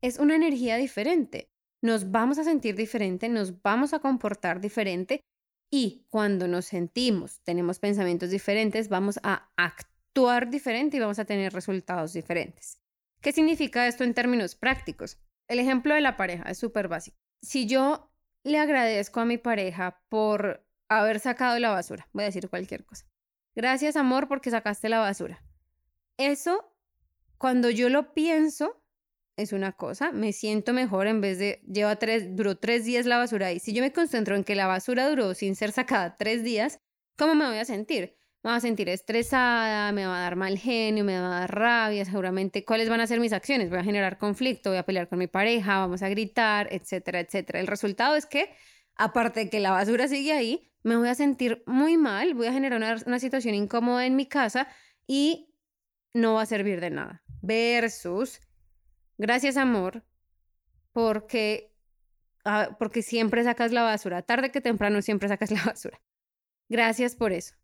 es 0.00 0.18
una 0.18 0.36
energía 0.36 0.76
diferente. 0.76 1.50
Nos 1.80 2.10
vamos 2.10 2.38
a 2.38 2.44
sentir 2.44 2.76
diferente, 2.76 3.28
nos 3.28 3.62
vamos 3.62 3.94
a 3.94 3.98
comportar 3.98 4.60
diferente 4.60 5.22
y 5.70 6.06
cuando 6.08 6.48
nos 6.48 6.66
sentimos, 6.66 7.40
tenemos 7.42 7.78
pensamientos 7.78 8.30
diferentes, 8.30 8.88
vamos 8.88 9.20
a 9.22 9.50
actuar 9.56 10.48
diferente 10.48 10.96
y 10.96 11.00
vamos 11.00 11.18
a 11.18 11.24
tener 11.24 11.52
resultados 11.52 12.12
diferentes. 12.12 12.80
¿Qué 13.20 13.32
significa 13.32 13.86
esto 13.86 14.04
en 14.04 14.14
términos 14.14 14.54
prácticos? 14.54 15.18
El 15.48 15.58
ejemplo 15.58 15.94
de 15.94 16.00
la 16.00 16.16
pareja 16.16 16.44
es 16.44 16.58
súper 16.58 16.88
básico. 16.88 17.18
Si 17.42 17.66
yo 17.66 18.10
le 18.44 18.58
agradezco 18.58 19.20
a 19.20 19.24
mi 19.24 19.38
pareja 19.38 20.02
por 20.08 20.66
haber 20.88 21.20
sacado 21.20 21.58
la 21.58 21.70
basura, 21.70 22.08
voy 22.12 22.24
a 22.24 22.26
decir 22.26 22.48
cualquier 22.48 22.84
cosa. 22.84 23.06
Gracias 23.54 23.96
amor 23.96 24.28
porque 24.28 24.50
sacaste 24.50 24.88
la 24.88 25.00
basura. 25.00 25.44
Eso, 26.16 26.72
cuando 27.36 27.70
yo 27.70 27.88
lo 27.88 28.14
pienso, 28.14 28.82
es 29.38 29.52
una 29.52 29.72
cosa, 29.72 30.10
me 30.10 30.32
siento 30.32 30.72
mejor 30.72 31.06
en 31.06 31.20
vez 31.20 31.38
de 31.38 31.62
lleva 31.72 31.96
tres, 31.96 32.36
duró 32.36 32.56
tres 32.56 32.84
días 32.84 33.06
la 33.06 33.18
basura 33.18 33.52
y 33.52 33.60
si 33.60 33.72
yo 33.72 33.82
me 33.82 33.92
concentro 33.92 34.34
en 34.34 34.42
que 34.42 34.56
la 34.56 34.66
basura 34.66 35.08
duró 35.08 35.32
sin 35.32 35.54
ser 35.54 35.70
sacada 35.70 36.16
tres 36.16 36.42
días, 36.42 36.80
¿cómo 37.16 37.36
me 37.36 37.46
voy 37.46 37.58
a 37.58 37.64
sentir? 37.64 38.16
Me 38.42 38.50
voy 38.50 38.56
a 38.56 38.60
sentir 38.60 38.88
estresada, 38.88 39.92
me 39.92 40.06
va 40.06 40.18
a 40.18 40.22
dar 40.22 40.34
mal 40.34 40.58
genio, 40.58 41.04
me 41.04 41.18
va 41.18 41.26
a 41.26 41.40
dar 41.40 41.54
rabia, 41.54 42.04
seguramente. 42.04 42.64
¿Cuáles 42.64 42.88
van 42.88 43.00
a 43.00 43.06
ser 43.06 43.20
mis 43.20 43.32
acciones? 43.32 43.68
Voy 43.68 43.78
a 43.78 43.84
generar 43.84 44.18
conflicto, 44.18 44.70
voy 44.70 44.78
a 44.78 44.84
pelear 44.84 45.08
con 45.08 45.18
mi 45.18 45.26
pareja, 45.26 45.78
vamos 45.78 46.02
a 46.02 46.08
gritar, 46.08 46.68
etcétera, 46.70 47.20
etcétera. 47.20 47.60
El 47.60 47.66
resultado 47.66 48.16
es 48.16 48.26
que, 48.26 48.50
aparte 48.96 49.40
de 49.40 49.50
que 49.50 49.60
la 49.60 49.70
basura 49.72 50.06
sigue 50.08 50.32
ahí, 50.32 50.72
me 50.82 50.96
voy 50.96 51.08
a 51.08 51.14
sentir 51.14 51.62
muy 51.66 51.96
mal, 51.96 52.34
voy 52.34 52.46
a 52.46 52.52
generar 52.52 52.78
una, 52.78 52.96
una 53.06 53.18
situación 53.18 53.54
incómoda 53.54 54.06
en 54.06 54.14
mi 54.14 54.26
casa 54.26 54.68
y 55.06 55.54
no 56.14 56.34
va 56.34 56.42
a 56.42 56.46
servir 56.46 56.80
de 56.80 56.90
nada. 56.90 57.22
Versus, 57.42 58.40
gracias 59.18 59.56
amor, 59.56 60.04
porque, 60.92 61.74
ah, 62.44 62.76
porque 62.78 63.02
siempre 63.02 63.44
sacas 63.44 63.72
la 63.72 63.82
basura, 63.82 64.22
tarde 64.22 64.50
que 64.50 64.60
temprano 64.60 65.02
siempre 65.02 65.28
sacas 65.28 65.50
la 65.50 65.64
basura. 65.64 66.00
Gracias 66.68 67.14
por 67.14 67.32
eso. 67.32 67.54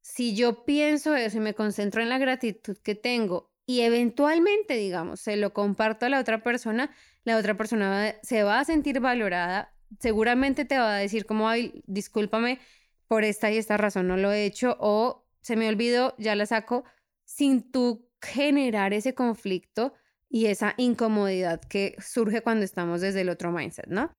Si 0.00 0.34
yo 0.34 0.64
pienso 0.64 1.14
eso 1.14 1.38
y 1.38 1.40
me 1.40 1.54
concentro 1.54 2.02
en 2.02 2.08
la 2.08 2.18
gratitud 2.18 2.76
que 2.78 2.94
tengo 2.94 3.52
y 3.66 3.82
eventualmente, 3.82 4.74
digamos, 4.74 5.20
se 5.20 5.36
lo 5.36 5.52
comparto 5.52 6.06
a 6.06 6.08
la 6.08 6.18
otra 6.18 6.42
persona, 6.42 6.90
la 7.24 7.36
otra 7.36 7.56
persona 7.56 8.16
se 8.22 8.42
va 8.42 8.58
a 8.58 8.64
sentir 8.64 8.98
valorada, 9.00 9.72
seguramente 10.00 10.64
te 10.64 10.78
va 10.78 10.96
a 10.96 10.98
decir 10.98 11.26
como, 11.26 11.48
ay, 11.48 11.84
discúlpame, 11.86 12.58
por 13.06 13.24
esta 13.24 13.50
y 13.52 13.58
esta 13.58 13.76
razón 13.76 14.08
no 14.08 14.16
lo 14.16 14.32
he 14.32 14.46
hecho 14.46 14.76
o 14.80 15.26
se 15.42 15.54
me 15.54 15.68
olvidó, 15.68 16.14
ya 16.18 16.34
la 16.34 16.46
saco, 16.46 16.84
sin 17.24 17.70
tú 17.70 18.08
generar 18.22 18.94
ese 18.94 19.14
conflicto 19.14 19.92
y 20.32 20.46
esa 20.46 20.72
incomodidad 20.78 21.60
que 21.60 21.94
surge 22.00 22.40
cuando 22.40 22.64
estamos 22.64 23.02
desde 23.02 23.20
el 23.20 23.28
otro 23.28 23.52
mindset, 23.52 23.86
¿no? 23.88 24.14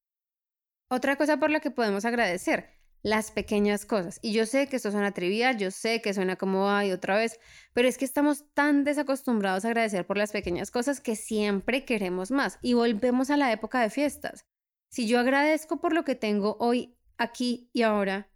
Otra 0.88 1.16
cosa 1.16 1.38
por 1.38 1.50
la 1.50 1.60
que 1.60 1.72
podemos 1.72 2.06
agradecer, 2.06 2.70
las 3.02 3.32
pequeñas 3.32 3.88
cosas. 3.88 4.20
Y 4.22 4.32
yo 4.32 4.46
sé 4.46 4.68
que 4.68 4.76
esto 4.76 4.92
suena 4.92 5.12
trivial, 5.12 5.58
yo 5.58 5.72
sé 5.72 6.04
que 6.04 6.14
suena 6.14 6.36
como 6.36 6.70
ay 6.70 6.92
otra 6.92 7.18
vez, 7.18 7.40
pero 7.74 7.88
es 7.88 7.98
que 7.98 8.06
estamos 8.06 8.46
tan 8.54 8.84
desacostumbrados 8.84 9.66
a 9.66 9.70
agradecer 9.70 10.06
por 10.06 10.18
las 10.18 10.32
pequeñas 10.32 10.70
cosas 10.70 11.02
que 11.02 11.16
siempre 11.16 11.84
queremos 11.84 12.30
más 12.30 12.60
y 12.62 12.76
volvemos 12.76 13.32
a 13.32 13.38
la 13.38 13.52
época 13.52 13.82
de 13.82 13.90
fiestas. 13.90 14.46
Si 14.90 15.08
yo 15.08 15.20
agradezco 15.20 15.82
por 15.82 15.94
lo 15.94 16.04
que 16.04 16.14
tengo 16.14 16.58
hoy, 16.60 16.96
aquí 17.18 17.72
y 17.74 17.82
ahora, 17.82 18.30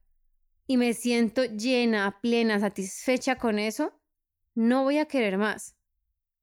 y 0.66 0.78
me 0.78 0.96
siento 0.96 1.46
llena, 1.46 2.18
plena, 2.24 2.60
satisfecha 2.60 3.36
con 3.36 3.60
eso, 3.60 4.02
no 4.56 4.82
voy 4.82 4.98
a 4.98 5.06
querer 5.06 5.38
más. 5.38 5.77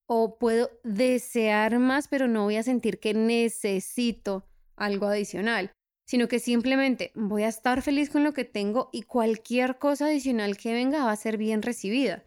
O 0.06 0.38
puedo 0.38 0.70
desear 0.82 1.78
más, 1.78 2.08
pero 2.08 2.28
no 2.28 2.44
voy 2.44 2.56
a 2.56 2.62
sentir 2.62 3.00
que 3.00 3.14
necesito 3.14 4.46
algo 4.76 5.06
adicional, 5.06 5.72
sino 6.06 6.28
que 6.28 6.38
simplemente 6.38 7.12
voy 7.14 7.44
a 7.44 7.48
estar 7.48 7.80
feliz 7.82 8.10
con 8.10 8.24
lo 8.24 8.32
que 8.32 8.44
tengo 8.44 8.90
y 8.92 9.02
cualquier 9.02 9.78
cosa 9.78 10.06
adicional 10.06 10.56
que 10.56 10.72
venga 10.72 11.04
va 11.04 11.12
a 11.12 11.16
ser 11.16 11.38
bien 11.38 11.62
recibida. 11.62 12.24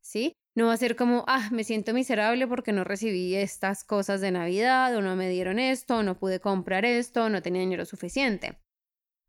¿Sí? 0.00 0.32
No 0.56 0.66
va 0.66 0.72
a 0.72 0.78
ser 0.78 0.96
como, 0.96 1.24
ah, 1.28 1.50
me 1.52 1.62
siento 1.62 1.92
miserable 1.92 2.46
porque 2.48 2.72
no 2.72 2.82
recibí 2.82 3.34
estas 3.34 3.84
cosas 3.84 4.20
de 4.20 4.32
Navidad, 4.32 4.96
o 4.96 5.02
no 5.02 5.14
me 5.14 5.28
dieron 5.28 5.58
esto, 5.58 5.98
o 5.98 6.02
no 6.02 6.18
pude 6.18 6.40
comprar 6.40 6.84
esto, 6.84 7.24
o 7.24 7.28
no 7.28 7.42
tenía 7.42 7.60
dinero 7.60 7.84
suficiente. 7.84 8.58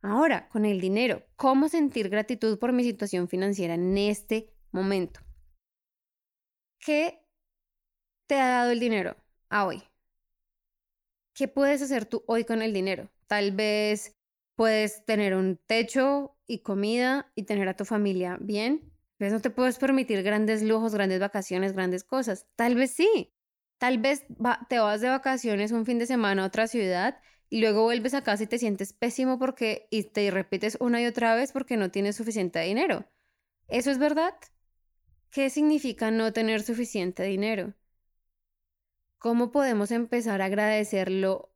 Ahora, 0.02 0.48
con 0.50 0.66
el 0.66 0.80
dinero, 0.80 1.24
¿cómo 1.36 1.68
sentir 1.68 2.10
gratitud 2.10 2.58
por 2.58 2.72
mi 2.72 2.84
situación 2.84 3.28
financiera 3.28 3.74
en 3.74 3.98
este 3.98 4.50
momento? 4.72 5.20
¿Qué 6.80 7.20
te 8.30 8.40
ha 8.40 8.48
dado 8.48 8.72
el 8.72 8.80
dinero 8.80 9.18
a 9.50 9.66
hoy? 9.66 9.82
¿Qué 11.34 11.48
puedes 11.48 11.82
hacer 11.82 12.06
tú 12.06 12.24
hoy 12.28 12.44
con 12.46 12.62
el 12.62 12.74
dinero? 12.74 13.10
Tal 13.26 13.52
vez 13.52 14.16
puedes 14.56 15.04
tener 15.06 15.36
un 15.36 15.58
techo 15.58 16.38
y 16.46 16.60
comida 16.60 17.32
y 17.34 17.44
tener 17.44 17.68
a 17.68 17.76
tu 17.76 17.86
familia 17.86 18.38
bien, 18.40 18.94
vez 19.18 19.34
no 19.34 19.42
te 19.42 19.50
puedes 19.50 19.80
permitir 19.80 20.22
grandes 20.22 20.62
lujos, 20.62 20.94
grandes 20.94 21.20
vacaciones, 21.20 21.74
grandes 21.74 22.04
cosas. 22.04 22.46
Tal 22.56 22.76
vez 22.76 22.92
sí. 22.92 23.34
Tal 23.80 23.98
vez 23.98 24.26
te 24.70 24.78
vas 24.78 25.02
de 25.02 25.10
vacaciones 25.10 25.72
un 25.72 25.86
fin 25.86 25.98
de 25.98 26.06
semana 26.06 26.44
a 26.44 26.48
otra 26.48 26.68
ciudad 26.68 27.20
y 27.50 27.62
luego 27.62 27.84
vuelves 27.84 28.14
a 28.14 28.24
casa 28.24 28.44
y 28.44 28.48
te 28.48 28.60
sientes 28.60 28.94
pésimo 28.94 29.40
porque 29.40 29.88
y 29.90 30.04
te 30.04 30.30
repites 30.30 30.78
una 30.80 31.02
y 31.02 31.08
otra 31.08 31.34
vez 31.34 31.52
porque 31.52 31.78
no 31.78 31.90
tienes 31.90 32.16
suficiente 32.18 32.60
dinero. 32.60 33.06
¿Eso 33.70 33.90
es 33.90 33.98
verdad? 33.98 34.36
¿Qué 35.32 35.50
significa 35.50 36.12
no 36.12 36.32
tener 36.34 36.62
suficiente 36.62 37.24
dinero? 37.24 37.74
¿Cómo 39.20 39.52
podemos 39.52 39.92
empezar 39.92 40.42
a 40.42 40.46
agradecer 40.46 41.12
lo 41.12 41.52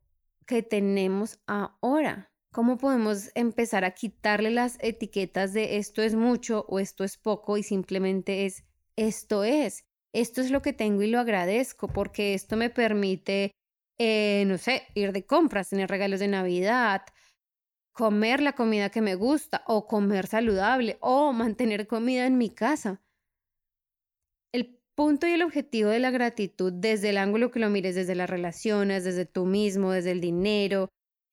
que 0.46 0.62
tenemos 0.62 1.40
ahora? 1.46 2.30
¿Cómo 2.52 2.76
podemos 2.76 3.30
empezar 3.34 3.86
a 3.86 3.92
quitarle 3.92 4.50
las 4.50 4.76
etiquetas 4.80 5.54
de 5.54 5.78
esto 5.78 6.02
es 6.02 6.14
mucho 6.14 6.66
o 6.68 6.78
esto 6.78 7.04
es 7.04 7.16
poco 7.16 7.56
y 7.56 7.62
simplemente 7.62 8.44
es 8.44 8.64
esto 8.96 9.44
es? 9.44 9.86
Esto 10.12 10.42
es 10.42 10.50
lo 10.50 10.60
que 10.60 10.74
tengo 10.74 11.00
y 11.00 11.06
lo 11.06 11.18
agradezco 11.18 11.88
porque 11.88 12.34
esto 12.34 12.56
me 12.58 12.68
permite, 12.68 13.50
eh, 13.98 14.44
no 14.46 14.58
sé, 14.58 14.82
ir 14.94 15.12
de 15.12 15.24
compras, 15.24 15.70
tener 15.70 15.88
regalos 15.88 16.20
de 16.20 16.28
Navidad, 16.28 17.02
comer 17.92 18.42
la 18.42 18.52
comida 18.52 18.90
que 18.90 19.00
me 19.00 19.14
gusta 19.14 19.64
o 19.66 19.86
comer 19.86 20.26
saludable 20.26 20.98
o 21.00 21.32
mantener 21.32 21.86
comida 21.86 22.26
en 22.26 22.36
mi 22.36 22.50
casa. 22.50 23.00
Punto 24.94 25.26
y 25.26 25.32
el 25.32 25.42
objetivo 25.42 25.90
de 25.90 25.98
la 25.98 26.12
gratitud 26.12 26.72
desde 26.72 27.10
el 27.10 27.18
ángulo 27.18 27.50
que 27.50 27.58
lo 27.58 27.68
mires, 27.68 27.96
desde 27.96 28.14
las 28.14 28.30
relaciones, 28.30 29.02
desde 29.02 29.26
tú 29.26 29.44
mismo, 29.44 29.90
desde 29.90 30.12
el 30.12 30.20
dinero, 30.20 30.88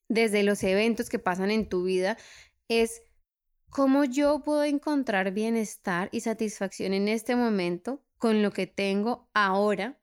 desde 0.10 0.43
los 0.43 0.63
eventos 0.63 1.10
que 1.10 1.19
pasan 1.19 1.52
en 1.52 1.69
tu 1.69 1.84
vida, 1.84 2.17
es 2.67 3.04
cómo 3.69 4.04
yo 4.04 4.41
puedo 4.43 4.63
encontrar 4.63 5.32
bienestar 5.32 6.10
y 6.12 6.21
satisfacción 6.21 6.93
en 6.93 7.08
este 7.08 7.36
momento 7.36 8.04
con 8.17 8.41
lo 8.41 8.52
que 8.52 8.67
tengo 8.67 9.30
ahora 9.34 10.00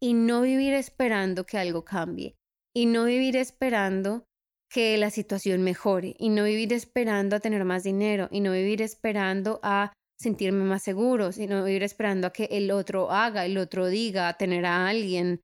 y 0.00 0.14
no 0.14 0.42
vivir 0.42 0.74
esperando 0.74 1.44
que 1.44 1.58
algo 1.58 1.84
cambie 1.84 2.36
y 2.74 2.86
no 2.86 3.04
vivir 3.04 3.36
esperando 3.36 4.24
que 4.68 4.96
la 4.98 5.10
situación 5.10 5.62
mejore 5.62 6.14
y 6.18 6.28
no 6.28 6.44
vivir 6.44 6.72
esperando 6.72 7.36
a 7.36 7.40
tener 7.40 7.64
más 7.64 7.84
dinero 7.84 8.28
y 8.30 8.40
no 8.40 8.52
vivir 8.52 8.82
esperando 8.82 9.60
a 9.62 9.92
sentirme 10.18 10.64
más 10.64 10.82
seguro, 10.82 11.32
sino 11.32 11.64
vivir 11.64 11.82
esperando 11.82 12.26
a 12.26 12.32
que 12.32 12.44
el 12.50 12.70
otro 12.70 13.10
haga, 13.10 13.44
el 13.46 13.56
otro 13.56 13.86
diga, 13.86 14.32
tener 14.36 14.66
a 14.66 14.88
alguien. 14.88 15.40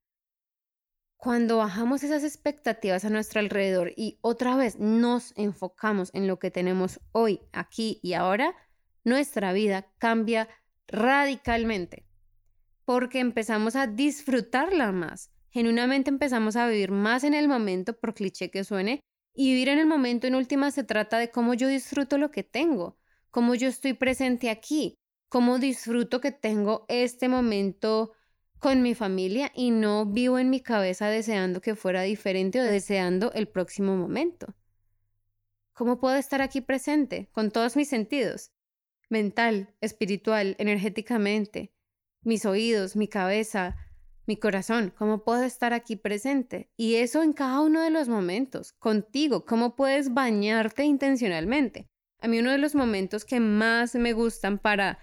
Cuando 1.17 1.59
bajamos 1.59 2.03
esas 2.03 2.25
expectativas 2.25 3.05
a 3.05 3.11
nuestro 3.11 3.41
alrededor 3.41 3.93
y 3.97 4.19
otra 4.21 4.57
vez 4.57 4.79
nos 4.79 5.33
enfocamos 5.37 6.11
en 6.13 6.27
lo 6.27 6.39
que 6.39 6.51
tenemos 6.51 7.01
hoy, 7.13 7.41
aquí 7.53 8.01
y 8.03 8.13
ahora, 8.13 8.55
nuestra 9.05 9.53
vida 9.53 9.87
cambia 9.99 10.49
radicalmente 10.87 12.05
porque 12.85 13.21
empezamos 13.21 13.77
a 13.77 13.87
disfrutarla 13.87 14.93
más. 14.93 15.31
Genuinamente 15.51 16.11
empezamos 16.11 16.57
a 16.57 16.67
vivir 16.69 16.91
más 16.91 17.25
en 17.25 17.35
el 17.35 17.49
momento, 17.49 17.99
por 17.99 18.15
cliché 18.15 18.51
que 18.51 18.65
suene, 18.65 19.01
y 19.35 19.51
vivir 19.51 19.69
en 19.69 19.79
el 19.79 19.87
momento 19.87 20.27
en 20.27 20.35
última 20.35 20.71
se 20.71 20.85
trata 20.85 21.19
de 21.19 21.31
cómo 21.31 21.55
yo 21.55 21.69
disfruto 21.69 22.19
lo 22.19 22.31
que 22.31 22.43
tengo, 22.43 22.99
cómo 23.35 23.57
yo 23.57 23.67
estoy 23.67 23.95
presente 23.95 24.49
aquí, 24.49 24.97
cómo 25.29 25.59
disfruto 25.59 26.21
que 26.21 26.31
tengo 26.31 26.85
este 26.87 27.29
momento 27.29 28.13
con 28.61 28.81
mi 28.81 28.95
familia 28.95 29.51
y 29.57 29.73
no 29.73 30.07
vivo 30.07 30.39
en 30.39 30.51
mi 30.51 30.61
cabeza 30.61 31.09
deseando 31.09 31.61
que 31.61 31.75
fuera 31.75 32.03
diferente 32.03 32.61
o 32.61 32.63
deseando 32.63 33.33
el 33.33 33.49
próximo 33.49 33.97
momento. 33.97 34.55
¿Cómo 35.73 35.99
puedo 35.99 36.15
estar 36.15 36.43
aquí 36.43 36.61
presente 36.61 37.29
con 37.33 37.51
todos 37.51 37.75
mis 37.75 37.89
sentidos? 37.89 38.53
Mental, 39.09 39.75
espiritual, 39.81 40.55
energéticamente, 40.61 41.73
mis 42.23 42.47
oídos, 42.47 42.95
mi 42.95 43.09
cabeza, 43.09 43.75
mi 44.29 44.37
corazón, 44.37 44.95
cómo 44.97 45.25
puedo 45.25 45.43
estar 45.43 45.73
aquí 45.73 45.97
presente. 45.97 46.71
Y 46.77 46.95
eso 46.95 47.25
en 47.25 47.33
cada 47.33 47.63
uno 47.63 47.83
de 47.83 47.91
los 47.91 48.09
momentos, 48.09 48.75
contigo, 48.75 49.45
cómo 49.45 49.75
puedes 49.75 50.15
bañarte 50.15 50.85
intencionalmente. 50.85 51.91
A 52.25 52.29
mí 52.29 52.39
uno 52.39 52.51
de 52.51 52.57
los 52.57 52.75
momentos 52.75 53.27
que 53.27 53.39
más 53.39 53.95
me 53.97 54.15
gustan 54.15 54.59
para 54.59 54.99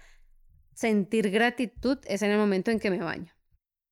sentir 0.74 1.30
gratitud 1.30 1.98
es 2.06 2.22
en 2.22 2.32
el 2.32 2.38
momento 2.38 2.72
en 2.72 2.80
que 2.80 2.90
me 2.90 2.98
baño. 2.98 3.32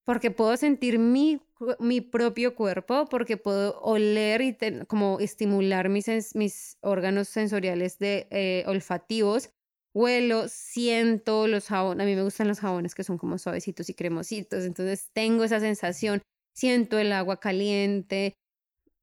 Porque 0.05 0.33
puedo 0.33 0.57
sentir 0.57 0.99
mi, 0.99 1.40
mi 1.79 2.01
propio 2.01 2.57
cuerpo, 2.57 3.07
porque 3.09 3.37
puedo 3.37 3.81
oler 3.83 4.40
y 4.40 4.59
como 4.88 5.21
estimular 5.21 5.88
mis, 5.88 6.35
mis 6.35 6.77
órganos 6.81 7.29
sensoriales 7.29 8.01
de, 8.01 8.27
eh, 8.33 8.64
olfativos 8.66 9.51
huelo, 9.93 10.49
siento 10.49 11.47
los 11.47 11.66
jabones, 11.66 12.05
a 12.05 12.07
mí 12.07 12.14
me 12.14 12.23
gustan 12.23 12.49
los 12.49 12.61
jabones 12.61 12.95
que 12.95 13.05
son 13.05 13.19
como 13.19 13.38
suavecitos 13.38 13.88
y 13.88 13.95
cremositos, 13.95 14.64
entonces 14.64 15.11
tengo 15.12 15.45
esa 15.45 15.61
sensación, 15.61 16.23
siento 16.55 16.99
el 16.99 17.12
agua 17.12 17.40
caliente, 17.40 18.35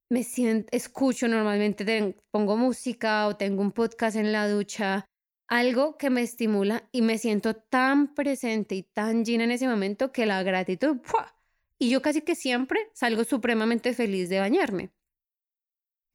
me 0.09 0.23
siento, 0.23 0.69
escucho 0.71 1.27
normalmente, 1.27 2.15
pongo 2.31 2.57
música 2.57 3.27
o 3.27 3.35
tengo 3.35 3.61
un 3.61 3.71
podcast 3.71 4.15
en 4.15 4.31
la 4.31 4.47
ducha, 4.47 5.05
algo 5.47 5.97
que 5.97 6.09
me 6.09 6.21
estimula 6.21 6.87
y 6.91 7.01
me 7.01 7.17
siento 7.17 7.55
tan 7.55 8.13
presente 8.13 8.75
y 8.75 8.83
tan 8.83 9.25
llena 9.25 9.45
en 9.45 9.51
ese 9.51 9.67
momento 9.67 10.11
que 10.11 10.25
la 10.25 10.43
gratitud, 10.43 10.97
y 11.79 11.89
yo 11.89 12.01
casi 12.01 12.21
que 12.21 12.35
siempre 12.35 12.89
salgo 12.93 13.23
supremamente 13.23 13.93
feliz 13.93 14.29
de 14.29 14.39
bañarme 14.39 14.91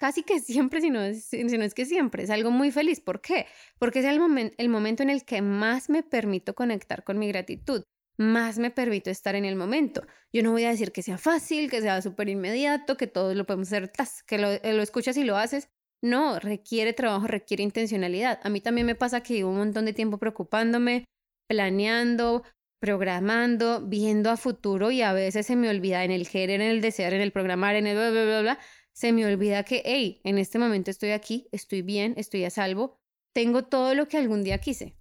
casi 0.02 0.24
que 0.24 0.40
siempre, 0.40 0.81
si 0.81 0.90
no, 0.90 1.00
es, 1.00 1.26
si 1.26 1.44
no 1.44 1.62
es 1.62 1.74
que 1.74 1.85
siempre, 1.87 2.24
es 2.24 2.31
algo 2.31 2.50
muy 2.50 2.72
feliz. 2.72 3.00
¿Por 3.00 3.20
qué? 3.20 3.46
Porque 3.78 4.00
es 4.00 4.05
el, 4.05 4.52
el 4.59 4.68
momento 4.68 5.05
en 5.05 5.11
el 5.11 5.24
que 5.24 5.40
más 5.42 5.88
me 5.88 6.02
permito 6.02 6.57
conectar 6.57 7.05
con 7.05 7.20
mi 7.20 7.28
gratitud, 7.28 7.85
más 8.22 8.58
me 8.58 8.70
permito 8.70 9.11
estar 9.11 9.35
en 9.35 9.44
el 9.44 9.56
momento. 9.56 10.02
Yo 10.32 10.42
no 10.42 10.52
voy 10.52 10.64
a 10.64 10.70
decir 10.70 10.92
que 10.92 11.02
sea 11.02 11.18
fácil, 11.18 11.70
que 11.70 11.80
sea 11.80 12.00
súper 12.00 12.28
inmediato, 12.28 12.96
que 12.96 13.06
todo 13.06 13.35
lo 13.35 13.44
podemos 13.44 13.68
hacer, 13.68 13.92
que 14.26 14.38
lo, 14.38 14.50
eh, 14.50 14.72
lo 14.72 14.82
escuchas 14.82 15.16
y 15.16 15.24
lo 15.24 15.37
haces. 15.37 15.68
No, 16.02 16.38
requiere 16.40 16.92
trabajo, 16.92 17.26
requiere 17.26 17.62
intencionalidad. 17.62 18.40
A 18.42 18.48
mí 18.48 18.61
también 18.61 18.87
me 18.87 18.94
pasa 18.94 19.22
que 19.22 19.35
llevo 19.35 19.50
un 19.50 19.58
montón 19.58 19.85
de 19.85 19.92
tiempo 19.92 20.18
preocupándome, 20.18 21.04
planeando, 21.48 22.42
programando, 22.80 23.80
viendo 23.87 24.30
a 24.30 24.37
futuro 24.37 24.90
y 24.90 25.02
a 25.02 25.12
veces 25.12 25.46
se 25.46 25.54
me 25.54 25.70
olvida 25.70 26.02
en 26.02 26.11
el 26.11 26.28
querer, 26.28 26.61
en 26.61 26.68
el 26.68 26.80
desear, 26.80 27.14
en 27.14 27.20
el 27.20 27.30
programar, 27.30 27.76
en 27.76 27.87
el 27.87 27.96
bla, 27.96 28.11
bla, 28.11 28.24
bla, 28.24 28.40
bla, 28.42 28.58
se 28.92 29.12
me 29.12 29.24
olvida 29.24 29.62
que, 29.62 29.82
hey, 29.85 30.20
en 30.24 30.38
este 30.38 30.58
momento 30.58 30.90
estoy 30.90 31.11
aquí, 31.11 31.48
estoy 31.52 31.82
bien, 31.82 32.14
estoy 32.16 32.44
a 32.44 32.50
salvo, 32.50 32.98
tengo 33.32 33.64
todo 33.64 33.94
lo 33.94 34.08
que 34.08 34.16
algún 34.16 34.42
día 34.42 34.58
quise. 34.58 34.96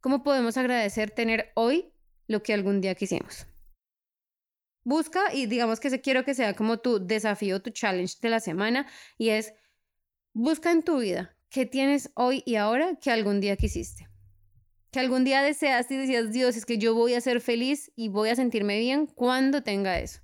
¿Cómo 0.00 0.22
podemos 0.22 0.56
agradecer 0.56 1.10
tener 1.10 1.50
hoy 1.54 1.92
lo 2.26 2.42
que 2.42 2.54
algún 2.54 2.80
día 2.80 2.94
quisimos? 2.94 3.46
Busca 4.84 5.34
y 5.34 5.46
digamos 5.46 5.80
que 5.80 5.90
se 5.90 6.00
quiero 6.00 6.24
que 6.24 6.34
sea 6.34 6.54
como 6.54 6.78
tu 6.78 7.04
desafío, 7.04 7.60
tu 7.60 7.70
challenge 7.70 8.16
de 8.20 8.30
la 8.30 8.40
semana 8.40 8.86
y 9.18 9.30
es 9.30 9.52
busca 10.32 10.70
en 10.70 10.82
tu 10.82 10.98
vida 10.98 11.36
qué 11.50 11.66
tienes 11.66 12.10
hoy 12.14 12.42
y 12.46 12.56
ahora 12.56 12.96
que 13.00 13.10
algún 13.10 13.40
día 13.40 13.56
quisiste. 13.56 14.08
Que 14.90 15.00
algún 15.00 15.24
día 15.24 15.42
deseaste 15.42 15.94
y 15.94 15.96
decías, 15.96 16.32
Dios, 16.32 16.56
es 16.56 16.66
que 16.66 16.78
yo 16.78 16.94
voy 16.94 17.14
a 17.14 17.20
ser 17.20 17.40
feliz 17.40 17.90
y 17.96 18.08
voy 18.08 18.28
a 18.28 18.36
sentirme 18.36 18.78
bien 18.78 19.06
cuando 19.06 19.62
tenga 19.62 19.98
eso. 19.98 20.20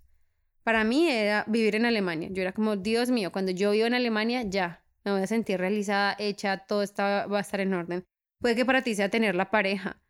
Para 0.63 0.85
mí 0.85 1.09
era 1.09 1.45
vivir 1.49 1.75
en 1.75 1.87
Alemania. 1.87 2.29
Yo 2.31 2.43
era 2.43 2.53
como, 2.53 2.77
Dios 2.77 3.11
mío, 3.11 3.33
cuando 3.33 3.51
yo 3.51 3.73
vivo 3.73 3.87
en 3.87 3.95
Alemania, 3.95 4.43
ya, 4.43 4.85
me 5.05 5.13
voy 5.13 5.23
a 5.23 5.27
sentir 5.27 5.59
realizada, 5.59 6.15
hecha, 6.19 6.59
todo 6.59 6.83
está, 6.83 7.27
va 7.27 7.39
a 7.39 7.41
estar 7.41 7.61
en 7.61 7.75
orden. 7.75 8.05
Puede 8.39 8.55
que 8.55 8.65
para 8.65 8.83
ti 8.83 8.95
sea 8.95 9.09
tener 9.09 9.35
la 9.35 9.51
pareja, 9.51 10.02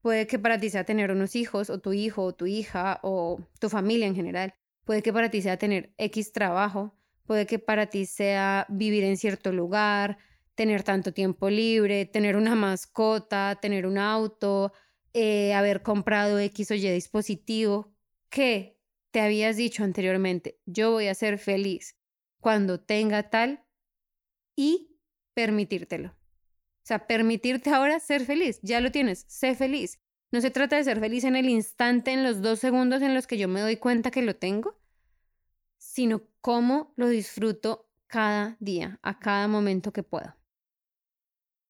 puede 0.00 0.26
que 0.26 0.38
para 0.38 0.58
ti 0.58 0.70
sea 0.70 0.84
tener 0.84 1.10
unos 1.10 1.36
hijos, 1.36 1.70
o 1.70 1.80
tu 1.80 1.92
hijo, 1.92 2.24
o 2.24 2.34
tu 2.34 2.46
hija, 2.46 3.00
o 3.02 3.40
tu 3.58 3.68
familia 3.68 4.06
en 4.06 4.14
general. 4.14 4.54
Puede 4.84 5.02
que 5.02 5.12
para 5.12 5.30
ti 5.30 5.42
sea 5.42 5.56
tener 5.56 5.92
X 5.98 6.32
trabajo, 6.32 6.94
puede 7.26 7.46
que 7.46 7.58
para 7.58 7.86
ti 7.86 8.06
sea 8.06 8.66
vivir 8.68 9.04
en 9.04 9.16
cierto 9.16 9.52
lugar, 9.52 10.18
tener 10.54 10.82
tanto 10.82 11.12
tiempo 11.12 11.48
libre, 11.48 12.06
tener 12.06 12.36
una 12.36 12.54
mascota, 12.54 13.58
tener 13.60 13.86
un 13.86 13.98
auto, 13.98 14.72
eh, 15.12 15.54
haber 15.54 15.82
comprado 15.82 16.38
X 16.38 16.70
o 16.70 16.74
Y 16.74 16.90
dispositivo, 16.90 17.92
que 18.28 18.78
te 19.10 19.20
habías 19.20 19.56
dicho 19.56 19.84
anteriormente, 19.84 20.60
yo 20.66 20.92
voy 20.92 21.08
a 21.08 21.14
ser 21.14 21.38
feliz 21.38 21.96
cuando 22.40 22.80
tenga 22.80 23.28
tal 23.28 23.64
y 24.56 24.96
permitírtelo. 25.34 26.19
Sea, 26.90 27.06
permitirte 27.06 27.70
ahora 27.70 28.00
ser 28.00 28.24
feliz, 28.24 28.58
ya 28.62 28.80
lo 28.80 28.90
tienes, 28.90 29.24
sé 29.28 29.54
feliz. 29.54 30.00
No 30.32 30.40
se 30.40 30.50
trata 30.50 30.74
de 30.74 30.82
ser 30.82 30.98
feliz 30.98 31.22
en 31.22 31.36
el 31.36 31.48
instante, 31.48 32.10
en 32.10 32.24
los 32.24 32.42
dos 32.42 32.58
segundos 32.58 33.00
en 33.00 33.14
los 33.14 33.28
que 33.28 33.38
yo 33.38 33.46
me 33.46 33.60
doy 33.60 33.76
cuenta 33.76 34.10
que 34.10 34.22
lo 34.22 34.34
tengo, 34.34 34.76
sino 35.78 36.22
cómo 36.40 36.92
lo 36.96 37.06
disfruto 37.06 37.88
cada 38.08 38.56
día, 38.58 38.98
a 39.02 39.20
cada 39.20 39.46
momento 39.46 39.92
que 39.92 40.02
puedo. 40.02 40.34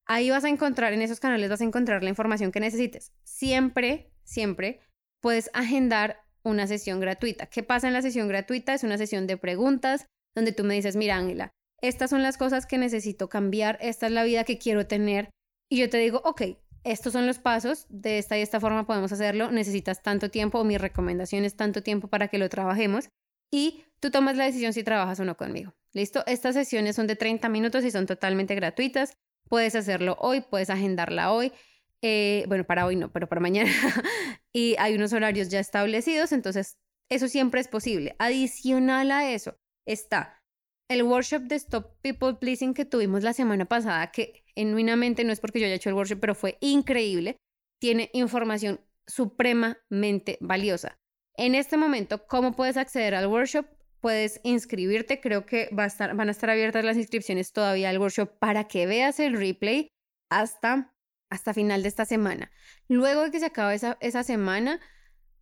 Ahí 0.06 0.30
vas 0.30 0.44
a 0.44 0.48
encontrar, 0.48 0.92
en 0.92 1.02
esos 1.02 1.20
canales 1.20 1.48
vas 1.48 1.60
a 1.60 1.64
encontrar 1.64 2.02
la 2.02 2.10
información 2.10 2.52
que 2.52 2.60
necesites. 2.60 3.12
Siempre, 3.24 4.12
siempre 4.22 4.80
puedes 5.20 5.50
agendar 5.54 6.22
una 6.42 6.66
sesión 6.66 7.00
gratuita. 7.00 7.46
¿Qué 7.46 7.62
pasa 7.62 7.86
en 7.86 7.94
la 7.94 8.02
sesión 8.02 8.28
gratuita? 8.28 8.74
Es 8.74 8.84
una 8.84 8.98
sesión 8.98 9.26
de 9.26 9.38
preguntas 9.38 10.06
donde 10.34 10.52
tú 10.52 10.64
me 10.64 10.74
dices, 10.74 10.96
mira 10.96 11.16
Ángela, 11.16 11.52
estas 11.80 12.10
son 12.10 12.22
las 12.22 12.36
cosas 12.36 12.66
que 12.66 12.78
necesito 12.78 13.28
cambiar, 13.28 13.78
esta 13.80 14.06
es 14.06 14.12
la 14.12 14.24
vida 14.24 14.44
que 14.44 14.58
quiero 14.58 14.86
tener. 14.86 15.30
Y 15.70 15.78
yo 15.78 15.88
te 15.88 15.98
digo, 15.98 16.20
ok, 16.24 16.42
estos 16.84 17.12
son 17.12 17.26
los 17.26 17.38
pasos, 17.38 17.86
de 17.88 18.18
esta 18.18 18.38
y 18.38 18.42
esta 18.42 18.60
forma 18.60 18.86
podemos 18.86 19.10
hacerlo, 19.12 19.50
necesitas 19.50 20.02
tanto 20.02 20.30
tiempo 20.30 20.60
o 20.60 20.64
mi 20.64 20.78
recomendación 20.78 21.44
es 21.44 21.56
tanto 21.56 21.82
tiempo 21.82 22.08
para 22.08 22.28
que 22.28 22.38
lo 22.38 22.48
trabajemos 22.48 23.08
y 23.50 23.84
tú 24.00 24.10
tomas 24.10 24.36
la 24.36 24.44
decisión 24.44 24.72
si 24.72 24.84
trabajas 24.84 25.18
o 25.20 25.24
no 25.24 25.36
conmigo. 25.36 25.72
¿Listo? 25.92 26.24
Estas 26.26 26.54
sesiones 26.54 26.96
son 26.96 27.06
de 27.06 27.16
30 27.16 27.48
minutos 27.48 27.84
y 27.84 27.90
son 27.90 28.06
totalmente 28.06 28.54
gratuitas. 28.54 29.16
Puedes 29.48 29.74
hacerlo 29.74 30.16
hoy, 30.18 30.40
puedes 30.40 30.70
agendarla 30.70 31.32
hoy. 31.32 31.52
Eh, 32.02 32.44
bueno, 32.48 32.64
para 32.64 32.84
hoy 32.84 32.96
no, 32.96 33.12
pero 33.12 33.28
para 33.28 33.40
mañana. 33.40 33.70
y 34.52 34.76
hay 34.78 34.94
unos 34.94 35.12
horarios 35.12 35.48
ya 35.48 35.60
establecidos, 35.60 36.32
entonces 36.32 36.76
eso 37.08 37.28
siempre 37.28 37.60
es 37.60 37.68
posible. 37.68 38.16
Adicional 38.18 39.10
a 39.10 39.30
eso 39.30 39.56
está 39.86 40.42
el 40.88 41.02
workshop 41.02 41.42
de 41.42 41.56
Stop 41.56 42.00
People 42.02 42.34
Pleasing 42.34 42.74
que 42.74 42.84
tuvimos 42.84 43.22
la 43.22 43.32
semana 43.32 43.64
pasada, 43.64 44.10
que 44.10 44.43
genuinamente 44.56 45.24
no 45.24 45.32
es 45.32 45.40
porque 45.40 45.60
yo 45.60 45.66
haya 45.66 45.74
hecho 45.74 45.88
el 45.88 45.94
workshop, 45.94 46.20
pero 46.20 46.34
fue 46.34 46.58
increíble, 46.60 47.36
tiene 47.80 48.10
información 48.12 48.80
supremamente 49.06 50.38
valiosa. 50.40 50.98
En 51.36 51.54
este 51.54 51.76
momento, 51.76 52.26
¿cómo 52.26 52.52
puedes 52.52 52.76
acceder 52.76 53.14
al 53.14 53.26
workshop? 53.26 53.66
Puedes 54.00 54.40
inscribirte, 54.44 55.20
creo 55.20 55.46
que 55.46 55.68
va 55.76 55.84
a 55.84 55.86
estar, 55.86 56.14
van 56.14 56.28
a 56.28 56.30
estar 56.30 56.50
abiertas 56.50 56.84
las 56.84 56.96
inscripciones 56.96 57.52
todavía 57.52 57.90
al 57.90 57.98
workshop 57.98 58.38
para 58.38 58.64
que 58.64 58.86
veas 58.86 59.18
el 59.18 59.36
replay 59.36 59.88
hasta, 60.30 60.94
hasta 61.30 61.54
final 61.54 61.82
de 61.82 61.88
esta 61.88 62.04
semana. 62.04 62.50
Luego 62.88 63.22
de 63.22 63.30
que 63.30 63.40
se 63.40 63.46
acabe 63.46 63.74
esa, 63.74 63.96
esa 64.00 64.22
semana, 64.22 64.80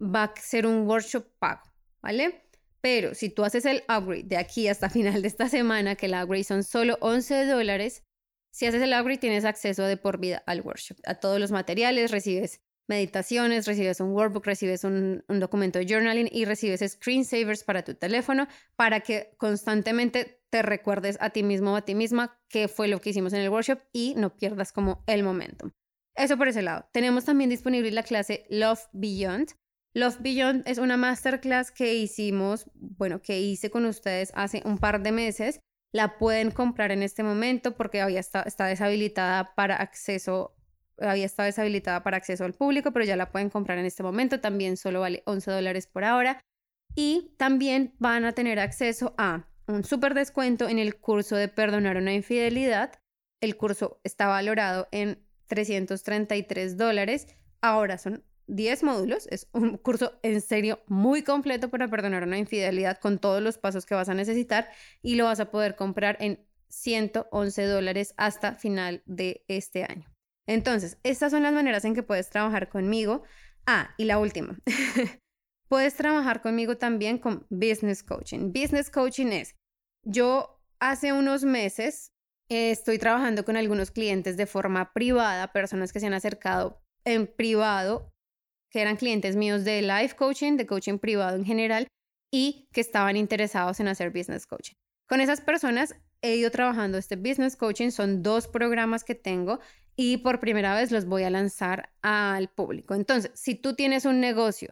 va 0.01 0.25
a 0.25 0.35
ser 0.41 0.67
un 0.67 0.87
workshop 0.87 1.27
pago, 1.39 1.63
¿vale? 2.01 2.45
Pero 2.81 3.15
si 3.15 3.31
tú 3.31 3.45
haces 3.45 3.65
el 3.65 3.85
upgrade 3.89 4.25
de 4.25 4.37
aquí 4.37 4.69
hasta 4.69 4.91
final 4.91 5.23
de 5.23 5.29
esta 5.29 5.49
semana, 5.49 5.95
que 5.95 6.07
el 6.07 6.15
upgrade 6.15 6.45
son 6.45 6.65
solo 6.65 6.99
11 7.01 7.47
dólares, 7.47 8.03
si 8.53 8.67
haces 8.67 8.83
el 8.83 8.93
upgrade 8.93 9.19
tienes 9.19 9.45
acceso 9.45 9.85
de 9.85 9.97
por 9.97 10.19
vida 10.19 10.43
al 10.47 10.61
workshop, 10.61 10.99
a 11.05 11.15
todos 11.17 11.41
los 11.41 11.51
materiales, 11.51 12.11
recibes 12.11 12.61
meditaciones, 12.89 13.67
recibes 13.67 14.01
un 14.01 14.13
workbook, 14.13 14.45
recibes 14.45 14.85
un, 14.85 15.25
un 15.29 15.41
documento 15.41 15.79
de 15.79 15.87
journaling 15.87 16.29
y 16.31 16.45
recibes 16.45 16.81
screensavers 16.81 17.65
para 17.65 17.83
tu 17.83 17.95
teléfono 17.95 18.49
para 18.77 19.01
que 19.01 19.35
constantemente 19.39 20.43
te 20.51 20.63
recuerdes 20.63 21.17
a 21.21 21.31
ti 21.31 21.43
mismo 21.43 21.73
o 21.73 21.77
a 21.77 21.85
ti 21.85 21.95
misma 21.95 22.39
qué 22.49 22.69
fue 22.69 22.89
lo 22.89 23.01
que 23.01 23.11
hicimos 23.11 23.33
en 23.33 23.41
el 23.41 23.51
workshop 23.51 23.79
y 23.93 24.15
no 24.17 24.37
pierdas 24.37 24.73
como 24.73 25.03
el 25.07 25.23
momentum. 25.23 25.71
Eso 26.15 26.37
por 26.37 26.49
ese 26.49 26.61
lado. 26.61 26.87
Tenemos 26.93 27.25
también 27.25 27.49
disponible 27.49 27.91
la 27.91 28.03
clase 28.03 28.45
Love 28.51 28.87
Beyond, 28.93 29.53
Love 29.95 30.19
Beyond 30.21 30.63
es 30.67 30.79
una 30.79 30.97
masterclass 30.97 31.71
que 31.71 31.95
hicimos, 31.95 32.67
bueno, 32.75 33.21
que 33.21 33.41
hice 33.41 33.71
con 33.71 33.85
ustedes 33.85 34.33
hace 34.35 34.63
un 34.65 34.79
par 34.79 35.03
de 35.03 35.13
meses. 35.13 35.61
La 35.93 36.19
pueden 36.19 36.51
comprar 36.51 36.91
en 36.91 37.03
este 37.03 37.23
momento 37.23 37.77
porque 37.77 38.01
había 38.01 38.21
está, 38.21 38.43
está 38.43 38.67
deshabilitada 38.67 39.55
para 39.55 39.77
acceso, 39.77 40.55
había 40.99 41.27
estado 41.27 41.47
deshabilitada 41.47 42.03
para 42.03 42.17
acceso 42.17 42.45
al 42.45 42.55
público, 42.55 42.93
pero 42.93 43.05
ya 43.05 43.17
la 43.17 43.31
pueden 43.31 43.51
comprar 43.51 43.79
en 43.79 43.85
este 43.85 44.03
momento. 44.03 44.41
También 44.41 44.77
solo 44.77 45.01
vale 45.01 45.23
11 45.27 45.51
dólares 45.51 45.87
por 45.87 46.05
ahora. 46.05 46.41
Y 46.95 47.35
también 47.37 47.95
van 47.99 48.25
a 48.25 48.33
tener 48.33 48.59
acceso 48.59 49.15
a 49.19 49.47
un 49.67 49.85
súper 49.85 50.15
descuento 50.15 50.69
en 50.69 50.79
el 50.79 50.97
curso 50.97 51.37
de 51.37 51.49
perdonar 51.49 51.97
una 51.97 52.13
infidelidad. 52.13 52.93
El 53.41 53.57
curso 53.57 54.01
está 54.03 54.27
valorado 54.27 54.89
en 54.93 55.23
333 55.47 56.77
dólares. 56.77 57.27
Ahora 57.61 57.99
son 57.99 58.25
10 58.53 58.83
módulos, 58.83 59.27
es 59.29 59.49
un 59.53 59.79
curso 59.79 60.19
en 60.23 60.43
serio 60.43 60.81
muy 60.87 61.23
completo 61.23 61.71
para 61.71 61.89
perdonar 61.89 62.23
una 62.25 62.37
infidelidad 62.37 62.99
con 62.99 63.19
todos 63.19 63.43
los 63.43 63.57
pasos 63.57 63.87
que 63.87 63.95
vas 63.95 64.11
a 64.11 64.15
necesitar 64.15 64.69
y 65.01 65.15
lo 65.15 65.25
vas 65.25 65.41
a 65.41 65.51
poder 65.51 65.75
comprar 65.75 66.19
en 66.21 66.45
111 66.69 67.65
dólares 67.65 68.15
hasta 68.19 68.55
final 68.55 69.03
de 69.07 69.45
este 69.49 69.85
año. 69.85 70.13
Entonces, 70.47 70.99
estas 71.03 71.31
son 71.33 71.43
las 71.45 71.55
maneras 71.55 71.85
en 71.87 71.95
que 71.95 72.03
puedes 72.03 72.29
trabajar 72.29 72.69
conmigo. 72.69 73.23
Ah, 73.67 73.95
y 73.97 74.05
la 74.05 74.19
última. 74.19 74.59
puedes 75.69 75.95
trabajar 75.95 76.43
conmigo 76.43 76.77
también 76.77 77.19
con 77.19 77.47
business 77.49 78.03
coaching. 78.03 78.53
Business 78.53 78.91
coaching 78.91 79.29
es, 79.29 79.57
yo 80.05 80.63
hace 80.79 81.15
unos 81.15 81.45
meses 81.45 82.13
eh, 82.51 82.71
estoy 82.71 82.99
trabajando 82.99 83.47
con 83.47 83.57
algunos 83.57 83.91
clientes 83.91 84.37
de 84.37 84.47
forma 84.47 84.93
privada, 84.93 85.53
personas 85.53 85.91
que 85.91 86.01
se 86.01 86.07
han 86.07 86.15
acercado 86.15 86.83
en 87.05 87.27
privado 87.27 88.13
que 88.73 88.81
eran 88.81 88.97
clientes 88.97 89.37
míos 89.37 89.65
de 89.65 89.83
life 89.83 90.17
coaching, 90.17 90.57
de 90.57 90.67
coaching 90.67 90.99
privado 90.99 91.37
en 91.37 91.45
general, 91.45 91.87
y 92.33 92.69
que 92.73 92.81
estaban 92.81 93.17
interesados 93.17 93.79
en 93.81 93.89
hacer 93.89 94.11
business 94.11 94.47
coaching. 94.47 94.75
Con 95.07 95.21
esas 95.21 95.43
personas 95.43 95.95
he 96.23 96.37
ido 96.37 96.51
trabajando 96.51 96.97
este 96.97 97.17
business 97.17 97.57
coaching, 97.57 97.91
son 97.91 98.23
dos 98.23 98.49
programas 98.49 99.05
que 99.05 99.15
tengo 99.15 99.61
y 99.95 100.19
por 100.19 100.41
primera 100.41 100.75
vez 100.75 100.91
los 100.91 101.05
voy 101.05 101.25
a 101.25 101.31
lanzar 101.31 101.91
al 102.01 102.49
público. 102.49 102.95
Entonces, 102.95 103.31
si 103.35 103.55
tú 103.55 103.75
tienes 103.75 104.07
un 104.07 104.21
negocio, 104.21 104.71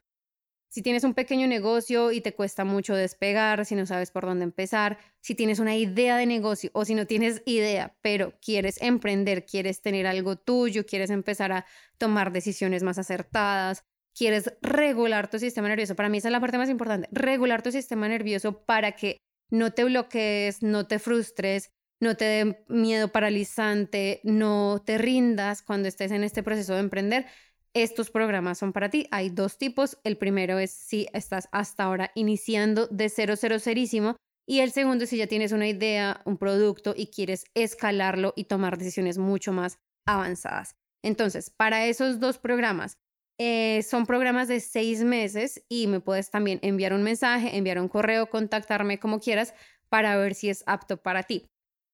si 0.71 0.83
tienes 0.83 1.03
un 1.03 1.15
pequeño 1.15 1.49
negocio 1.49 2.13
y 2.13 2.21
te 2.21 2.33
cuesta 2.33 2.65
mucho 2.65 2.95
despegar, 2.95 3.67
si 3.67 3.75
no 3.75 3.87
sabes 3.87 4.13
por 4.13 4.25
dónde 4.25 4.45
empezar, 4.45 4.99
si 5.21 5.35
tienes 5.35 5.59
una 5.59 5.77
idea 5.77 6.17
de 6.17 6.27
negocio 6.27 6.71
o 6.73 6.85
si 6.85 6.95
no 6.95 7.07
tienes 7.07 7.43
idea, 7.45 7.97
pero 8.03 8.35
quieres 8.41 8.81
emprender, 8.81 9.45
quieres 9.45 9.83
tener 9.83 10.07
algo 10.07 10.37
tuyo, 10.37 10.87
quieres 10.87 11.11
empezar 11.11 11.51
a 11.51 11.67
tomar 11.99 12.33
decisiones 12.33 12.85
más 12.85 12.99
acertadas, 12.99 13.83
quieres 14.15 14.55
regular 14.63 15.29
tu 15.29 15.41
sistema 15.41 15.69
nervioso, 15.69 15.97
para 15.97 16.09
mí 16.09 16.19
esa 16.19 16.29
es 16.29 16.33
la 16.33 16.41
parte 16.41 16.57
más 16.57 16.71
importante, 16.71 17.09
regular 17.11 17.63
tu 17.63 17.73
sistema 17.73 18.09
nervioso 18.09 18.65
para 18.65 18.93
que 18.93 19.17
no 19.51 19.73
te 19.73 19.83
bloquees, 19.83 20.63
no 20.63 20.87
te 20.87 21.01
frustres, 21.01 21.73
no 22.01 22.17
te 22.17 22.25
dé 22.25 22.65
miedo 22.69 23.09
paralizante, 23.09 24.21
no 24.25 24.83
te 24.85 24.99
rindas 24.99 25.63
cuando 25.63 25.89
estés 25.89 26.13
en 26.13 26.25
este 26.25 26.43
proceso 26.43 26.75
de 26.75 26.81
emprender. 26.81 27.27
Estos 27.75 28.11
programas 28.11 28.59
son 28.59 28.73
para 28.73 28.91
ti. 28.91 29.07
Hay 29.11 29.31
dos 29.31 29.57
tipos. 29.57 29.99
El 30.03 30.17
primero 30.17 30.59
es 30.59 30.73
si 30.73 31.07
estás 31.13 31.49
hasta 31.53 31.85
ahora 31.85 32.11
iniciando 32.15 32.89
de 32.89 33.09
cero, 33.09 33.35
cero, 33.37 33.59
cerísimo. 33.61 34.17
Y 34.47 34.61
el 34.61 34.73
segundo 34.73 35.05
es 35.05 35.11
si 35.11 35.17
ya 35.17 35.29
tienes 35.29 35.53
una 35.53 35.69
idea, 35.69 36.23
un 36.25 36.37
producto 36.37 36.95
y 36.97 37.07
quieres 37.07 37.45
escalarlo 37.55 38.33
y 38.35 38.45
tomar 38.45 38.79
decisiones 38.79 39.19
mucho 39.19 39.53
más 39.53 39.79
avanzadas. 40.07 40.75
Entonces, 41.05 41.51
para 41.51 41.87
esos 41.87 42.19
dos 42.19 42.39
programas, 42.39 42.97
eh, 43.39 43.83
son 43.85 44.07
programas 44.07 44.49
de 44.49 44.59
seis 44.59 45.05
meses 45.05 45.65
y 45.69 45.87
me 45.87 46.01
puedes 46.01 46.31
también 46.31 46.59
enviar 46.63 46.93
un 46.93 47.05
mensaje, 47.05 47.57
enviar 47.57 47.81
un 47.81 47.89
correo, 47.89 48.29
contactarme 48.29 48.99
como 48.99 49.21
quieras 49.21 49.55
para 49.89 50.17
ver 50.17 50.35
si 50.35 50.51
es 50.51 50.65
apto 50.67 50.97
para 50.97 51.23
ti. 51.23 51.47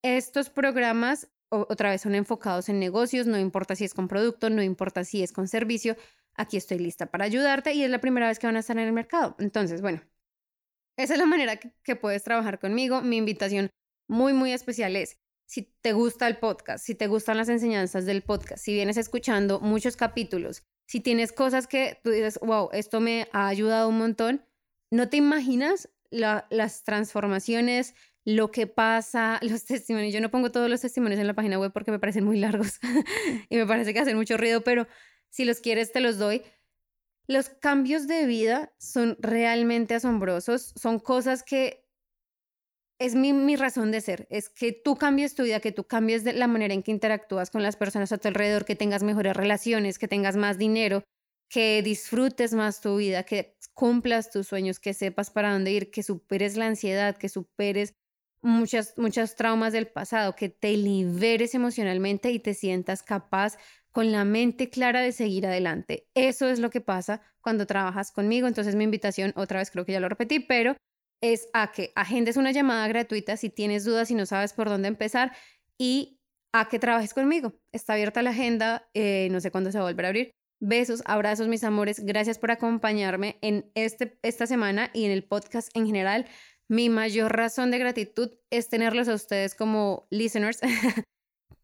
Estos 0.02 0.48
programas 0.48 1.28
otra 1.48 1.90
vez 1.90 2.02
son 2.02 2.14
enfocados 2.14 2.68
en 2.68 2.78
negocios, 2.78 3.26
no 3.26 3.38
importa 3.38 3.76
si 3.76 3.84
es 3.84 3.94
con 3.94 4.08
producto, 4.08 4.50
no 4.50 4.62
importa 4.62 5.04
si 5.04 5.22
es 5.22 5.32
con 5.32 5.48
servicio, 5.48 5.96
aquí 6.34 6.56
estoy 6.56 6.78
lista 6.78 7.06
para 7.06 7.24
ayudarte 7.24 7.72
y 7.72 7.82
es 7.82 7.90
la 7.90 8.00
primera 8.00 8.28
vez 8.28 8.38
que 8.38 8.46
van 8.46 8.56
a 8.56 8.60
estar 8.60 8.76
en 8.78 8.86
el 8.86 8.92
mercado. 8.92 9.36
Entonces, 9.38 9.80
bueno, 9.80 10.02
esa 10.96 11.14
es 11.14 11.18
la 11.18 11.26
manera 11.26 11.56
que 11.56 11.96
puedes 11.96 12.22
trabajar 12.22 12.58
conmigo. 12.58 13.02
Mi 13.02 13.16
invitación 13.16 13.70
muy, 14.08 14.32
muy 14.32 14.52
especial 14.52 14.96
es, 14.96 15.18
si 15.46 15.62
te 15.80 15.92
gusta 15.92 16.26
el 16.26 16.38
podcast, 16.38 16.84
si 16.84 16.94
te 16.94 17.06
gustan 17.06 17.36
las 17.36 17.48
enseñanzas 17.48 18.04
del 18.04 18.22
podcast, 18.22 18.64
si 18.64 18.74
vienes 18.74 18.96
escuchando 18.96 19.60
muchos 19.60 19.96
capítulos, 19.96 20.64
si 20.86 21.00
tienes 21.00 21.32
cosas 21.32 21.66
que 21.66 22.00
tú 22.02 22.10
dices, 22.10 22.38
wow, 22.42 22.68
esto 22.72 23.00
me 23.00 23.28
ha 23.32 23.48
ayudado 23.48 23.88
un 23.88 23.98
montón, 23.98 24.44
no 24.90 25.08
te 25.08 25.16
imaginas 25.16 25.88
las 26.10 26.84
transformaciones, 26.84 27.94
lo 28.26 28.50
que 28.50 28.66
pasa, 28.66 29.38
los 29.42 29.64
testimonios. 29.64 30.12
Yo 30.12 30.20
no 30.20 30.30
pongo 30.30 30.50
todos 30.52 30.68
los 30.68 30.82
testimonios 30.82 31.18
en 31.18 31.26
la 31.26 31.34
página 31.34 31.58
web 31.58 31.72
porque 31.72 31.92
me 31.92 31.98
parecen 31.98 32.24
muy 32.24 32.38
largos 32.38 32.78
y 33.48 33.56
me 33.56 33.64
parece 33.64 33.94
que 33.94 34.00
hacen 34.00 34.16
mucho 34.16 34.36
ruido, 34.36 34.60
pero 34.62 34.86
si 35.30 35.46
los 35.46 35.60
quieres 35.60 35.92
te 35.92 36.00
los 36.00 36.18
doy. 36.18 36.42
Los 37.28 37.48
cambios 37.48 38.06
de 38.06 38.24
vida 38.26 38.72
son 38.78 39.16
realmente 39.18 39.94
asombrosos, 39.94 40.72
son 40.76 41.00
cosas 41.00 41.42
que 41.42 41.84
es 43.00 43.14
mi, 43.16 43.56
razón 43.56 43.90
de 43.90 44.00
ser, 44.00 44.26
es 44.30 44.48
que 44.48 44.72
tú 44.72 44.96
cambies 44.96 45.34
tu 45.34 45.42
vida, 45.42 45.60
que 45.60 45.72
tú 45.72 45.84
cambies 45.84 46.22
de 46.22 46.32
la 46.32 46.46
manera 46.46 46.72
en 46.72 46.82
que 46.82 46.92
interactúas 46.92 47.50
con 47.50 47.62
las 47.62 47.76
personas 47.76 48.12
a 48.12 48.18
tu 48.18 48.28
alrededor, 48.28 48.64
que 48.64 48.76
tengas 48.76 49.02
mejores 49.02 49.36
relaciones, 49.36 49.98
que 49.98 50.08
tengas 50.08 50.36
más 50.36 50.56
dinero, 50.56 51.02
que 51.50 51.82
disfrutes 51.82 52.54
más 52.54 52.80
tu 52.80 52.96
vida, 52.96 53.24
que 53.24 53.56
cumplas 53.74 54.30
tus 54.30 54.46
sueños, 54.46 54.78
que 54.78 54.94
sepas 54.94 55.30
para 55.30 55.52
dónde 55.52 55.72
ir, 55.72 55.90
que 55.90 56.04
superes 56.04 56.56
la 56.56 56.68
ansiedad, 56.68 57.16
que 57.16 57.28
superes 57.28 57.92
muchas, 58.42 58.94
muchos 58.96 59.34
traumas 59.34 59.72
del 59.72 59.86
pasado, 59.86 60.34
que 60.36 60.48
te 60.48 60.76
liberes 60.76 61.54
emocionalmente 61.54 62.30
y 62.30 62.38
te 62.38 62.54
sientas 62.54 63.02
capaz 63.02 63.56
con 63.92 64.12
la 64.12 64.24
mente 64.24 64.68
clara 64.68 65.00
de 65.00 65.12
seguir 65.12 65.46
adelante. 65.46 66.06
Eso 66.14 66.48
es 66.48 66.58
lo 66.58 66.70
que 66.70 66.80
pasa 66.80 67.22
cuando 67.40 67.66
trabajas 67.66 68.12
conmigo. 68.12 68.46
Entonces 68.46 68.74
mi 68.74 68.84
invitación, 68.84 69.32
otra 69.36 69.60
vez 69.60 69.70
creo 69.70 69.86
que 69.86 69.92
ya 69.92 70.00
lo 70.00 70.08
repetí, 70.08 70.40
pero 70.40 70.76
es 71.22 71.48
a 71.54 71.72
que 71.72 71.92
agendes 71.94 72.36
una 72.36 72.52
llamada 72.52 72.86
gratuita 72.88 73.36
si 73.36 73.50
tienes 73.50 73.84
dudas 73.84 74.10
y 74.10 74.14
no 74.14 74.26
sabes 74.26 74.52
por 74.52 74.68
dónde 74.68 74.88
empezar 74.88 75.32
y 75.78 76.20
a 76.52 76.68
que 76.68 76.78
trabajes 76.78 77.14
conmigo. 77.14 77.54
Está 77.72 77.94
abierta 77.94 78.22
la 78.22 78.30
agenda, 78.30 78.88
eh, 78.94 79.28
no 79.30 79.40
sé 79.40 79.50
cuándo 79.50 79.72
se 79.72 79.78
va 79.78 79.88
a 79.88 79.92
a 79.92 80.06
abrir. 80.06 80.30
Besos, 80.58 81.02
abrazos, 81.04 81.48
mis 81.48 81.64
amores. 81.64 82.00
Gracias 82.00 82.38
por 82.38 82.50
acompañarme 82.50 83.38
en 83.42 83.70
este, 83.74 84.18
esta 84.22 84.46
semana 84.46 84.90
y 84.94 85.04
en 85.04 85.10
el 85.10 85.24
podcast 85.24 85.68
en 85.74 85.86
general. 85.86 86.26
Mi 86.68 86.88
mayor 86.88 87.36
razón 87.36 87.70
de 87.70 87.78
gratitud 87.78 88.30
es 88.50 88.68
tenerlos 88.68 89.08
a 89.08 89.14
ustedes 89.14 89.54
como 89.54 90.06
listeners, 90.10 90.60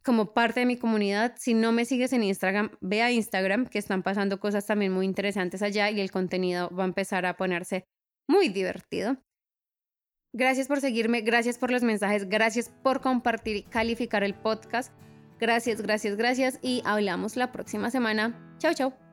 como 0.04 0.32
parte 0.32 0.60
de 0.60 0.66
mi 0.66 0.76
comunidad. 0.76 1.34
Si 1.38 1.54
no 1.54 1.72
me 1.72 1.84
sigues 1.84 2.12
en 2.12 2.22
Instagram, 2.22 2.70
ve 2.80 3.02
a 3.02 3.10
Instagram, 3.10 3.66
que 3.66 3.78
están 3.78 4.02
pasando 4.02 4.38
cosas 4.38 4.66
también 4.66 4.92
muy 4.92 5.06
interesantes 5.06 5.62
allá 5.62 5.90
y 5.90 6.00
el 6.00 6.10
contenido 6.10 6.70
va 6.70 6.84
a 6.84 6.86
empezar 6.86 7.26
a 7.26 7.36
ponerse 7.36 7.84
muy 8.28 8.48
divertido. 8.48 9.16
Gracias 10.34 10.66
por 10.66 10.80
seguirme, 10.80 11.20
gracias 11.20 11.58
por 11.58 11.70
los 11.70 11.82
mensajes, 11.82 12.28
gracias 12.28 12.70
por 12.82 13.02
compartir 13.02 13.56
y 13.56 13.62
calificar 13.64 14.24
el 14.24 14.34
podcast. 14.34 14.92
Gracias, 15.38 15.82
gracias, 15.82 16.16
gracias 16.16 16.58
y 16.62 16.82
hablamos 16.84 17.36
la 17.36 17.52
próxima 17.52 17.90
semana. 17.90 18.56
Chao, 18.58 18.72
chao. 18.72 19.11